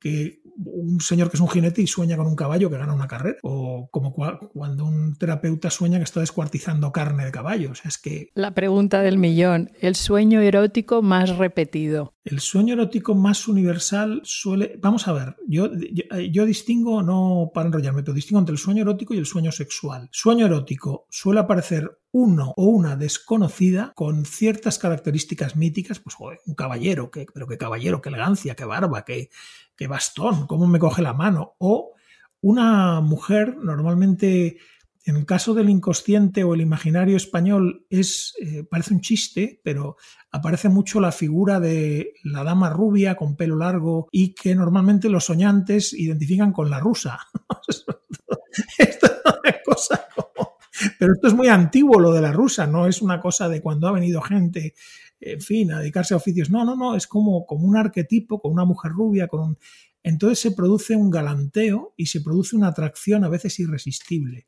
que 0.04 0.42
un 0.56 1.00
señor 1.00 1.30
que 1.30 1.38
es 1.38 1.40
un 1.40 1.48
jinete 1.48 1.80
y 1.80 1.86
sueña 1.86 2.18
con 2.18 2.26
un 2.26 2.36
caballo 2.36 2.68
que 2.68 2.76
gana 2.76 2.92
una 2.92 3.08
carrera, 3.08 3.38
o 3.42 3.88
como 3.90 4.12
cuando 4.12 4.84
un 4.84 5.16
terapeuta 5.16 5.70
sueña 5.70 5.96
que 5.96 6.04
está 6.04 6.20
descuartizando 6.20 6.92
carne 6.92 7.24
de 7.24 7.32
caballo. 7.32 7.72
es 7.84 7.98
que... 7.98 8.30
La 8.34 8.52
pregunta 8.52 9.00
del 9.00 9.16
millón, 9.16 9.70
el 9.80 9.94
sueño 9.94 10.40
erótico 10.42 11.00
más 11.00 11.38
repetido. 11.38 12.12
El 12.22 12.40
sueño 12.40 12.74
erótico 12.74 13.14
más 13.14 13.48
universal 13.48 14.20
suele... 14.24 14.78
Vamos 14.80 15.08
a 15.08 15.12
ver, 15.12 15.36
yo, 15.48 15.70
yo, 16.30 16.44
distingo, 16.44 17.02
no 17.02 17.50
para 17.54 17.68
enrollarme, 17.68 18.02
pero 18.02 18.14
distingo 18.14 18.40
entre 18.40 18.52
el 18.52 18.58
sueño 18.58 18.82
erótico 18.82 19.14
y 19.14 19.18
el 19.18 19.26
sueño 19.26 19.52
sexual. 19.52 20.08
Sueño 20.12 20.46
erótico 20.46 21.06
suele 21.10 21.40
aparecer 21.40 21.98
uno 22.12 22.54
o 22.56 22.66
una 22.66 22.94
desconocida 22.94 23.92
con 23.96 24.24
ciertas 24.24 24.78
características 24.78 25.56
míticas, 25.56 25.98
pues 25.98 26.14
un 26.46 26.54
caballero, 26.54 27.10
que, 27.10 27.26
pero 27.34 27.48
qué 27.48 27.58
caballero, 27.58 28.00
qué 28.00 28.08
elegancia, 28.10 28.54
qué 28.54 28.64
barba, 28.64 29.04
qué, 29.04 29.30
qué 29.76 29.86
bastón, 29.86 30.46
cómo 30.46 30.66
me 30.66 30.78
coge 30.78 31.02
la 31.02 31.14
mano, 31.14 31.54
o 31.58 31.92
una 32.40 33.00
mujer 33.00 33.56
normalmente 33.56 34.58
en 35.06 35.16
el 35.16 35.26
caso 35.26 35.52
del 35.52 35.68
inconsciente 35.68 36.44
o 36.44 36.54
el 36.54 36.62
imaginario 36.62 37.16
español 37.16 37.86
es 37.90 38.34
eh, 38.40 38.64
parece 38.64 38.94
un 38.94 39.02
chiste, 39.02 39.60
pero 39.62 39.96
aparece 40.30 40.70
mucho 40.70 40.98
la 40.98 41.12
figura 41.12 41.60
de 41.60 42.14
la 42.24 42.42
dama 42.42 42.70
rubia 42.70 43.14
con 43.14 43.36
pelo 43.36 43.56
largo 43.56 44.08
y 44.10 44.34
que 44.34 44.54
normalmente 44.54 45.10
los 45.10 45.26
soñantes 45.26 45.92
identifican 45.92 46.52
con 46.52 46.70
la 46.70 46.80
rusa. 46.80 47.18
esto 48.78 49.06
es 49.44 49.56
cosa 49.64 50.04
pero 50.98 51.14
esto 51.14 51.28
es 51.28 51.34
muy 51.34 51.48
antiguo 51.48 52.00
lo 52.00 52.12
de 52.12 52.20
la 52.20 52.32
rusa, 52.32 52.66
no 52.66 52.86
es 52.86 53.02
una 53.02 53.20
cosa 53.20 53.48
de 53.48 53.60
cuando 53.60 53.88
ha 53.88 53.92
venido 53.92 54.20
gente, 54.20 54.74
en 55.20 55.40
fin, 55.40 55.72
a 55.72 55.80
dedicarse 55.80 56.14
a 56.14 56.18
oficios. 56.18 56.50
No, 56.50 56.64
no, 56.64 56.76
no, 56.76 56.96
es 56.96 57.06
como, 57.06 57.46
como 57.46 57.66
un 57.66 57.76
arquetipo, 57.76 58.40
con 58.40 58.52
una 58.52 58.64
mujer 58.64 58.92
rubia, 58.92 59.28
con 59.28 59.40
un... 59.40 59.58
Entonces 60.02 60.38
se 60.38 60.50
produce 60.52 60.96
un 60.96 61.10
galanteo 61.10 61.94
y 61.96 62.06
se 62.06 62.20
produce 62.20 62.56
una 62.56 62.68
atracción 62.68 63.24
a 63.24 63.28
veces 63.28 63.58
irresistible. 63.58 64.46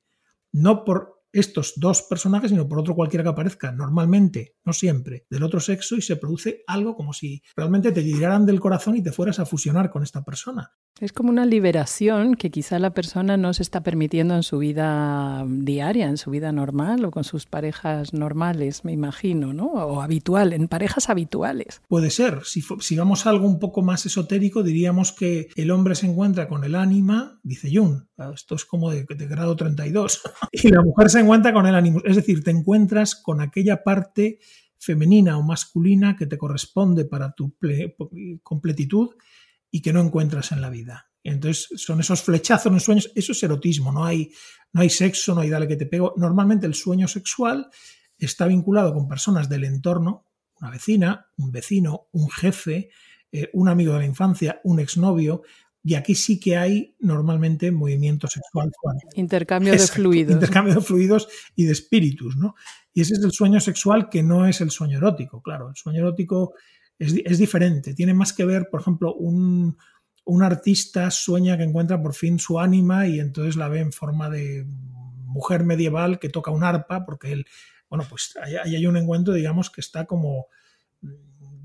No 0.53 0.85
por 0.85 1.16
estos 1.39 1.75
dos 1.77 2.03
personajes, 2.03 2.51
sino 2.51 2.69
por 2.69 2.79
otro 2.79 2.95
cualquiera 2.95 3.23
que 3.23 3.31
aparezca, 3.31 3.73
normalmente, 3.73 4.57
no 4.65 4.73
siempre, 4.73 5.27
del 5.31 5.43
otro 5.43 5.61
sexo 5.61 5.97
y 5.97 6.03
se 6.03 6.17
produce 6.17 6.63
algo 6.67 6.97
como 6.97 7.13
si 7.13 7.43
realmente 7.55 7.93
te 7.93 8.03
tiraran 8.03 8.47
del 8.47 8.61
corazón 8.61 8.97
y 8.97 9.03
te 9.03 9.13
fueras 9.13 9.39
a 9.39 9.47
fusionar 9.47 9.91
con 9.91 10.03
esta 10.03 10.25
persona. 10.25 10.73
Es 11.01 11.13
como 11.13 11.29
una 11.29 11.45
liberación 11.45 12.37
que 12.37 12.51
quizá 12.51 12.79
la 12.79 12.95
persona 12.95 13.37
no 13.37 13.53
se 13.53 13.63
está 13.63 13.83
permitiendo 13.83 14.35
en 14.35 14.43
su 14.43 14.59
vida 14.59 15.45
diaria, 15.47 16.09
en 16.09 16.17
su 16.17 16.31
vida 16.31 16.53
normal 16.53 17.05
o 17.05 17.11
con 17.11 17.25
sus 17.25 17.45
parejas 17.45 18.15
normales, 18.15 18.85
me 18.85 18.93
imagino, 18.93 19.53
¿no? 19.53 19.67
O 19.67 20.01
habitual, 20.01 20.55
en 20.55 20.69
parejas 20.69 21.11
habituales. 21.11 21.83
Puede 21.89 22.11
ser. 22.11 22.45
Si, 22.45 22.63
si 22.81 22.97
vamos 22.97 23.27
a 23.27 23.31
algo 23.31 23.47
un 23.47 23.59
poco 23.59 23.83
más 23.83 24.07
esotérico, 24.07 24.63
diríamos 24.63 25.13
que 25.13 25.49
el 25.55 25.71
hombre 25.71 25.95
se 25.95 26.07
encuentra 26.07 26.49
con 26.49 26.65
el 26.65 26.75
ánima, 26.75 27.41
dice 27.43 27.71
Jung, 27.71 28.05
esto 28.35 28.55
es 28.55 28.65
como 28.65 28.91
de, 28.91 29.05
grado 29.05 29.57
32, 29.57 30.23
y 30.53 30.69
la 30.69 30.83
mujer 30.83 31.11
se 31.11 31.21
encuentra 31.21 31.53
con 31.53 31.67
el 31.67 31.75
ánimo. 31.75 32.01
Es 32.05 32.17
decir, 32.17 32.43
te 32.43 32.51
encuentras 32.51 33.15
con 33.15 33.41
aquella 33.41 33.83
parte 33.83 34.39
femenina 34.79 35.39
o 35.39 35.43
masculina 35.43 36.17
que 36.17 36.27
te 36.27 36.39
corresponde 36.39 37.05
para 37.05 37.33
tu 37.33 37.57
completitud 38.43 39.11
y 39.71 39.83
que 39.83 39.93
no 39.93 40.01
encuentras 40.01 40.53
en 40.53 40.61
la 40.61 40.71
vida. 40.71 41.11
Entonces 41.23 41.69
son 41.77 42.01
esos 42.01 42.23
flechazos 42.23 42.67
en 42.67 42.75
los 42.75 42.85
sueños, 42.85 43.11
eso 43.15 43.33
es 43.33 43.43
erotismo, 43.43 43.91
no 43.91 44.05
hay, 44.05 44.31
no 44.73 44.83
hay 44.83 44.91
sexo, 44.91 45.35
no 45.35 45.41
hay 45.41 45.51
dale 45.51 45.67
que 45.67 45.77
te 45.77 45.87
pego. 45.87 46.15
Normalmente 46.17 46.67
el 46.67 46.75
sueño 46.75 47.09
sexual 47.09 47.69
está 48.17 48.47
vinculado 48.47 48.95
con 48.95 49.09
personas 49.09 49.49
del 49.49 49.65
entorno, 49.65 50.27
una 50.61 50.71
vecina, 50.71 51.27
un 51.37 51.51
vecino, 51.51 52.09
un 52.13 52.31
jefe, 52.31 52.91
eh, 53.33 53.51
un 53.55 53.69
amigo 53.69 53.93
de 53.93 53.99
la 54.01 54.07
infancia, 54.07 54.61
un 54.65 54.79
exnovio, 54.79 55.43
y 55.87 55.95
aquí 55.95 56.17
sí 56.17 56.41
que 56.41 56.57
hay 56.57 56.97
normalmente 56.99 57.71
movimiento 57.71 58.27
sexual. 58.27 58.73
Intercambio 59.15 59.71
de 59.71 59.79
fluidos. 59.79 60.35
Intercambio 60.35 60.75
de 60.75 60.81
fluidos 60.81 61.29
y 61.55 61.65
de 61.65 61.71
espíritus, 61.71 62.37
¿no? 62.37 62.57
Y 62.93 63.03
ese 63.03 63.15
es 63.15 63.23
el 63.23 63.31
sueño 63.31 63.61
sexual 63.61 64.09
que 64.09 64.25
no 64.25 64.49
es 64.49 64.61
el 64.61 64.73
sueño 64.73 64.99
erótico, 64.99 65.41
claro. 65.41 65.69
El 65.69 65.77
sueño 65.77 66.01
erótico 66.01 66.55
es, 66.99 67.39
diferente. 67.39 67.95
Tiene 67.95 68.15
más 68.15 68.33
que 68.33 68.45
ver, 68.45 68.69
por 68.69 68.81
ejemplo, 68.81 69.15
un, 69.15 69.77
artista 70.43 71.09
sueña 71.13 71.57
que 71.57 71.63
encuentra 71.63 72.03
por 72.03 72.15
fin 72.15 72.41
su 72.41 72.59
ánima 72.59 73.07
y 73.07 73.21
entonces 73.21 73.55
la 73.55 73.69
ve 73.69 73.79
en 73.79 73.93
forma 73.93 74.29
de 74.29 74.67
mujer 74.67 75.63
medieval 75.63 76.19
que 76.19 76.31
toca 76.31 76.51
un 76.51 76.65
arpa, 76.65 77.07
porque 77.07 77.31
él, 77.31 77.47
bueno, 77.89 78.05
pues 78.11 78.37
ahí 78.43 78.75
hay 78.75 78.87
un 78.89 78.97
encuentro, 78.97 79.35
digamos, 79.35 79.71
que 79.71 79.83
está 79.83 80.05
como 80.05 80.49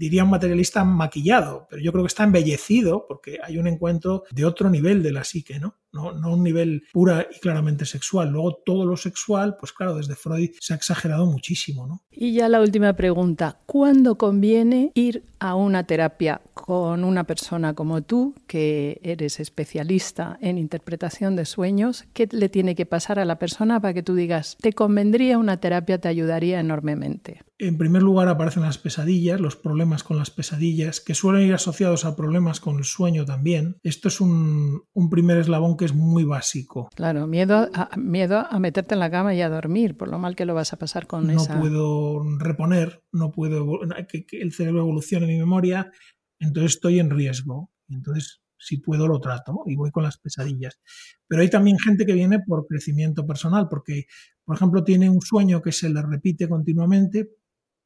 diría 0.01 0.23
un 0.23 0.31
materialista 0.31 0.83
maquillado, 0.83 1.67
pero 1.69 1.79
yo 1.79 1.91
creo 1.91 2.03
que 2.03 2.07
está 2.07 2.23
embellecido 2.23 3.05
porque 3.07 3.37
hay 3.43 3.59
un 3.59 3.67
encuentro 3.67 4.23
de 4.31 4.45
otro 4.45 4.67
nivel 4.67 5.03
de 5.03 5.11
la 5.11 5.23
psique, 5.23 5.59
¿no? 5.59 5.75
No, 5.93 6.13
no 6.13 6.33
un 6.33 6.43
nivel 6.43 6.83
pura 6.93 7.27
y 7.35 7.39
claramente 7.39 7.85
sexual. 7.85 8.29
Luego 8.29 8.61
todo 8.65 8.85
lo 8.85 8.97
sexual, 8.97 9.57
pues 9.59 9.73
claro, 9.73 9.95
desde 9.95 10.15
Freud 10.15 10.51
se 10.59 10.73
ha 10.73 10.77
exagerado 10.77 11.25
muchísimo, 11.25 11.87
¿no? 11.87 12.03
Y 12.11 12.33
ya 12.33 12.49
la 12.49 12.61
última 12.61 12.93
pregunta, 12.93 13.59
¿cuándo 13.65 14.17
conviene 14.17 14.91
ir 14.95 15.23
a 15.39 15.55
una 15.55 15.85
terapia 15.85 16.41
con 16.53 17.03
una 17.03 17.23
persona 17.23 17.73
como 17.73 18.01
tú, 18.03 18.35
que 18.47 18.99
eres 19.03 19.39
especialista 19.39 20.37
en 20.41 20.57
interpretación 20.57 21.35
de 21.35 21.45
sueños? 21.45 22.05
¿Qué 22.13 22.27
le 22.31 22.49
tiene 22.49 22.75
que 22.75 22.85
pasar 22.85 23.19
a 23.19 23.25
la 23.25 23.39
persona 23.39 23.79
para 23.79 23.93
que 23.93 24.03
tú 24.03 24.15
digas, 24.15 24.57
te 24.61 24.73
convendría 24.73 25.37
una 25.37 25.57
terapia, 25.57 25.99
te 25.99 26.07
ayudaría 26.07 26.59
enormemente? 26.59 27.41
En 27.61 27.77
primer 27.77 28.01
lugar 28.01 28.27
aparecen 28.27 28.63
las 28.63 28.79
pesadillas, 28.79 29.39
los 29.39 29.55
problemas 29.55 30.03
con 30.03 30.17
las 30.17 30.31
pesadillas, 30.31 30.99
que 30.99 31.13
suelen 31.13 31.47
ir 31.47 31.53
asociados 31.53 32.05
a 32.05 32.15
problemas 32.15 32.59
con 32.59 32.77
el 32.77 32.85
sueño 32.85 33.23
también. 33.23 33.77
Esto 33.83 34.07
es 34.07 34.19
un, 34.19 34.81
primer 35.11 35.37
eslabón 35.37 35.77
que 35.81 35.85
es 35.85 35.95
muy 35.95 36.25
básico. 36.25 36.91
Claro, 36.93 37.25
miedo 37.25 37.67
a, 37.73 37.89
miedo 37.97 38.45
a 38.47 38.59
meterte 38.59 38.93
en 38.93 38.99
la 38.99 39.09
cama 39.09 39.33
y 39.33 39.41
a 39.41 39.49
dormir, 39.49 39.97
por 39.97 40.09
lo 40.09 40.19
mal 40.19 40.35
que 40.35 40.45
lo 40.45 40.53
vas 40.53 40.73
a 40.73 40.77
pasar 40.77 41.07
con 41.07 41.25
no 41.25 41.33
esa... 41.33 41.55
No 41.55 41.59
puedo 41.59 42.23
reponer, 42.37 43.03
no 43.11 43.31
puedo 43.31 43.79
que, 44.07 44.27
que 44.27 44.41
el 44.43 44.53
cerebro 44.53 44.81
evolucione 44.81 45.25
mi 45.25 45.39
memoria, 45.39 45.91
entonces 46.37 46.73
estoy 46.73 46.99
en 46.99 47.09
riesgo. 47.09 47.71
Entonces 47.89 48.43
si 48.59 48.77
puedo 48.77 49.07
lo 49.07 49.19
trato 49.19 49.63
y 49.65 49.75
voy 49.75 49.89
con 49.89 50.03
las 50.03 50.19
pesadillas. 50.19 50.79
Pero 51.27 51.41
hay 51.41 51.49
también 51.49 51.79
gente 51.79 52.05
que 52.05 52.13
viene 52.13 52.41
por 52.45 52.67
crecimiento 52.67 53.25
personal, 53.25 53.67
porque, 53.67 54.05
por 54.45 54.55
ejemplo, 54.55 54.83
tiene 54.83 55.09
un 55.09 55.21
sueño 55.21 55.63
que 55.63 55.71
se 55.71 55.89
le 55.89 56.03
repite 56.03 56.47
continuamente, 56.47 57.31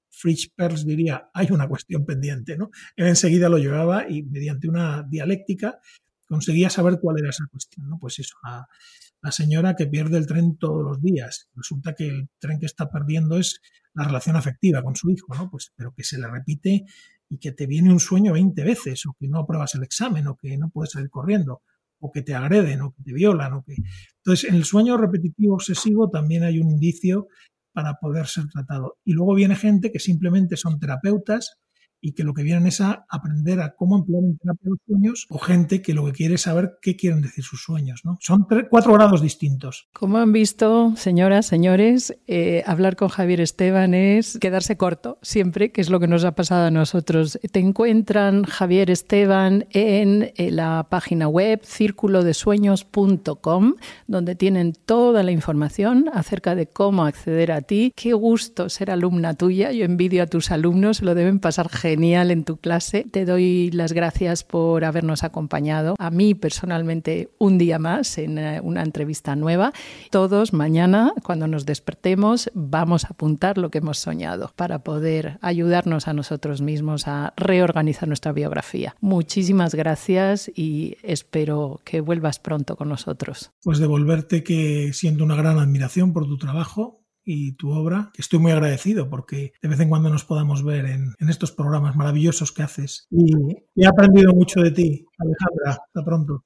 Fritz 0.10 0.50
Perls 0.54 0.86
diría, 0.86 1.30
hay 1.34 1.48
una 1.52 1.70
cuestión 1.70 2.06
pendiente, 2.06 2.58
¿no? 2.58 2.72
Él 2.98 3.08
enseguida 3.08 3.48
lo 3.48 3.58
llevaba 3.58 4.10
y 4.10 4.24
mediante 4.24 4.68
una 4.68 5.02
dialéctica 5.10 5.80
conseguía 6.28 6.70
saber 6.70 7.00
cuál 7.02 7.20
era 7.20 7.30
esa 7.30 7.46
cuestión, 7.52 7.90
¿no? 7.90 7.98
Pues 8.00 8.20
eso, 8.20 8.36
la, 8.44 9.32
señora 9.32 9.76
que 9.76 9.88
pierde 9.88 10.18
el 10.18 10.28
tren 10.28 10.58
todos 10.58 10.84
los 10.84 11.02
días. 11.02 11.50
Resulta 11.56 11.96
que 11.96 12.08
el 12.08 12.30
tren 12.40 12.60
que 12.60 12.68
está 12.68 12.90
perdiendo 12.90 13.38
es 13.38 13.60
la 13.94 14.04
relación 14.04 14.36
afectiva 14.36 14.84
con 14.84 14.96
su 14.96 15.10
hijo, 15.10 15.34
¿no? 15.36 15.50
Pues, 15.50 15.72
pero 15.76 15.94
que 15.96 16.04
se 16.04 16.20
le 16.20 16.28
repite 16.28 16.86
y 17.28 17.40
que 17.40 17.52
te 17.52 17.66
viene 17.66 17.92
un 17.92 18.00
sueño 18.00 18.34
20 18.34 18.64
veces, 18.64 19.06
o 19.08 19.16
que 19.20 19.28
no 19.28 19.40
apruebas 19.40 19.74
el 19.76 19.84
examen, 19.84 20.28
o 20.28 20.38
que 20.38 20.58
no 20.58 20.70
puedes 20.70 20.92
salir 20.92 21.10
corriendo, 21.10 21.64
o 22.00 22.12
que 22.12 22.22
te 22.22 22.36
agreden 22.36 22.82
o 22.82 22.94
que 22.94 23.04
te 23.04 23.14
violan. 23.14 23.54
O 23.54 23.64
que... 23.64 23.76
Entonces, 24.18 24.50
en 24.50 24.56
el 24.56 24.66
sueño 24.66 24.98
repetitivo 24.98 25.56
obsesivo 25.56 26.10
también 26.10 26.44
hay 26.44 26.60
un 26.60 26.70
indicio 26.70 27.28
para 27.74 27.96
poder 27.96 28.28
ser 28.28 28.48
tratado. 28.48 28.98
Y 29.04 29.14
luego 29.14 29.34
viene 29.36 29.56
gente 29.56 29.92
que 29.92 30.00
simplemente 30.00 30.56
son 30.56 30.80
terapeutas 30.80 31.60
y 32.02 32.14
que 32.14 32.24
lo 32.24 32.34
que 32.34 32.44
vienen 32.44 32.68
es 32.68 32.82
a 32.82 33.06
aprender 33.10 33.62
a 33.62 33.76
cómo 33.76 33.98
emplear 33.98 34.24
en 34.24 34.38
terapia 34.38 34.70
los 34.70 34.80
sueños 34.86 35.26
o 35.30 35.40
gente 35.40 35.82
que 35.82 35.94
lo 35.94 36.06
que 36.06 36.12
quiere 36.12 36.36
es 36.36 36.42
saber 36.42 36.78
qué 36.82 36.96
quieren 36.96 37.22
decir 37.22 37.44
sus 37.44 37.64
sueños. 37.64 38.02
¿no? 38.04 38.18
Son 38.22 38.46
cuatro 38.70 38.94
grados 38.94 39.22
distintos. 39.22 39.88
Como 39.94 40.18
han 40.18 40.32
visto, 40.32 40.94
señoras, 40.96 41.46
señores, 41.46 42.18
eh, 42.28 42.64
hablar 42.66 42.96
con 42.96 43.10
Javier 43.10 43.42
Esteban 43.42 43.94
es 43.94 44.38
quedarse 44.40 44.78
corto 44.78 45.20
siempre, 45.22 45.72
que 45.72 45.82
es 45.82 45.90
lo 45.90 46.00
que 46.00 46.08
nos 46.08 46.24
ha 46.26 46.36
pasado 46.36 46.66
a 46.66 46.72
nosotros. 46.72 47.40
Te 47.52 47.60
encuentran 47.60 48.44
Javier 48.44 48.90
Esteban 48.92 49.68
en 49.72 50.34
eh, 50.36 50.52
la 50.52 50.88
página 50.90 51.28
web 51.28 51.62
círculodesueños.com, 51.64 53.76
donde 54.08 54.36
tienen 54.36 54.74
toda 54.74 55.24
la 55.24 55.32
información 55.32 56.10
acerca 56.14 56.54
de 56.56 56.68
cómo 56.68 57.06
acceder 57.06 57.52
a 57.52 57.62
ti. 57.62 57.92
Qué 57.96 58.14
gusto 58.14 58.70
ser 58.70 58.92
alumna 58.92 59.34
tuya. 59.34 59.72
Yo 59.72 59.86
envidio 59.86 60.22
a 60.24 60.28
tus 60.28 60.52
alumnos, 60.52 61.02
lo 61.02 61.16
deben 61.16 61.40
pasar 61.40 61.70
genial 61.96 62.30
en 62.30 62.44
tu 62.44 62.58
clase. 62.58 63.06
Te 63.10 63.24
doy 63.24 63.72
las 63.72 63.94
gracias 63.94 64.44
por 64.44 64.84
habernos 64.84 65.24
acompañado. 65.24 65.96
A 65.98 66.10
mí 66.12 66.36
personalmente 66.36 67.30
un 67.38 67.58
día 67.58 67.80
más 67.80 68.18
en 68.18 68.38
eh, 68.38 68.60
una 68.62 68.84
entrevista 68.84 69.38
nueva. 69.38 69.72
Todos 70.12 70.52
mañana, 70.52 71.14
cuando 71.24 71.48
nos 71.48 71.66
despertemos, 71.66 72.52
vamos 72.54 73.06
a 73.06 73.12
apuntar 73.12 73.58
lo 73.58 73.72
que 73.72 73.78
hemos 73.78 73.98
soñado 73.98 74.52
para 74.58 74.80
poder 74.80 75.40
ayudarnos 75.42 76.10
a 76.10 76.14
nosotros 76.14 76.62
mismos 76.62 77.08
a 77.08 77.34
reorganizar 77.38 78.10
nuestra 78.10 78.34
biografía. 78.34 78.98
Muchísimas 79.00 79.74
gracias 79.74 80.52
y 80.54 80.98
espero 81.02 81.80
que 81.86 82.02
vuelvas 82.02 82.40
pronto 82.40 82.76
con 82.76 82.90
nosotros. 82.90 83.52
Pues 83.64 83.80
devolverte 83.80 84.44
que 84.44 84.92
siento 84.92 85.24
una 85.24 85.36
gran 85.36 85.60
admiración 85.60 86.12
por 86.12 86.26
tu 86.26 86.38
trabajo 86.38 87.05
y 87.26 87.54
tu 87.54 87.72
obra. 87.72 88.12
Estoy 88.18 88.40
muy 88.40 88.52
agradecido 88.52 89.10
porque 89.10 89.54
de 89.62 89.70
vez 89.70 89.80
en 89.80 89.90
cuando 89.90 90.10
nos 90.10 90.24
podamos 90.24 90.64
ver 90.64 90.86
en, 90.86 91.16
estos 91.28 91.52
programas 91.52 91.96
maravillosos 91.96 92.52
que 92.52 92.64
haces. 92.64 93.08
Y 93.10 93.34
he 93.76 93.88
aprendido 93.88 94.34
mucho 94.34 94.62
de 94.62 94.72
ti, 94.72 95.06
Alejandra. 95.18 95.84
Hasta 95.86 96.06
pronto. 96.06 96.46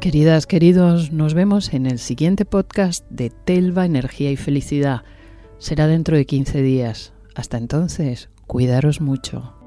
Queridas, 0.00 0.46
queridos, 0.46 1.12
nos 1.12 1.32
vemos 1.32 1.72
en 1.72 1.86
el 1.86 1.98
siguiente 1.98 2.44
podcast 2.44 3.08
de 3.08 3.30
Telva, 3.30 3.86
Energía 3.86 4.30
y 4.30 4.36
Felicidad. 4.36 5.02
Será 5.56 5.86
dentro 5.86 6.14
de 6.14 6.26
15 6.26 6.60
días. 6.60 7.14
Hasta 7.34 7.56
entonces, 7.56 8.28
cuidaros 8.46 9.00
mucho. 9.00 9.63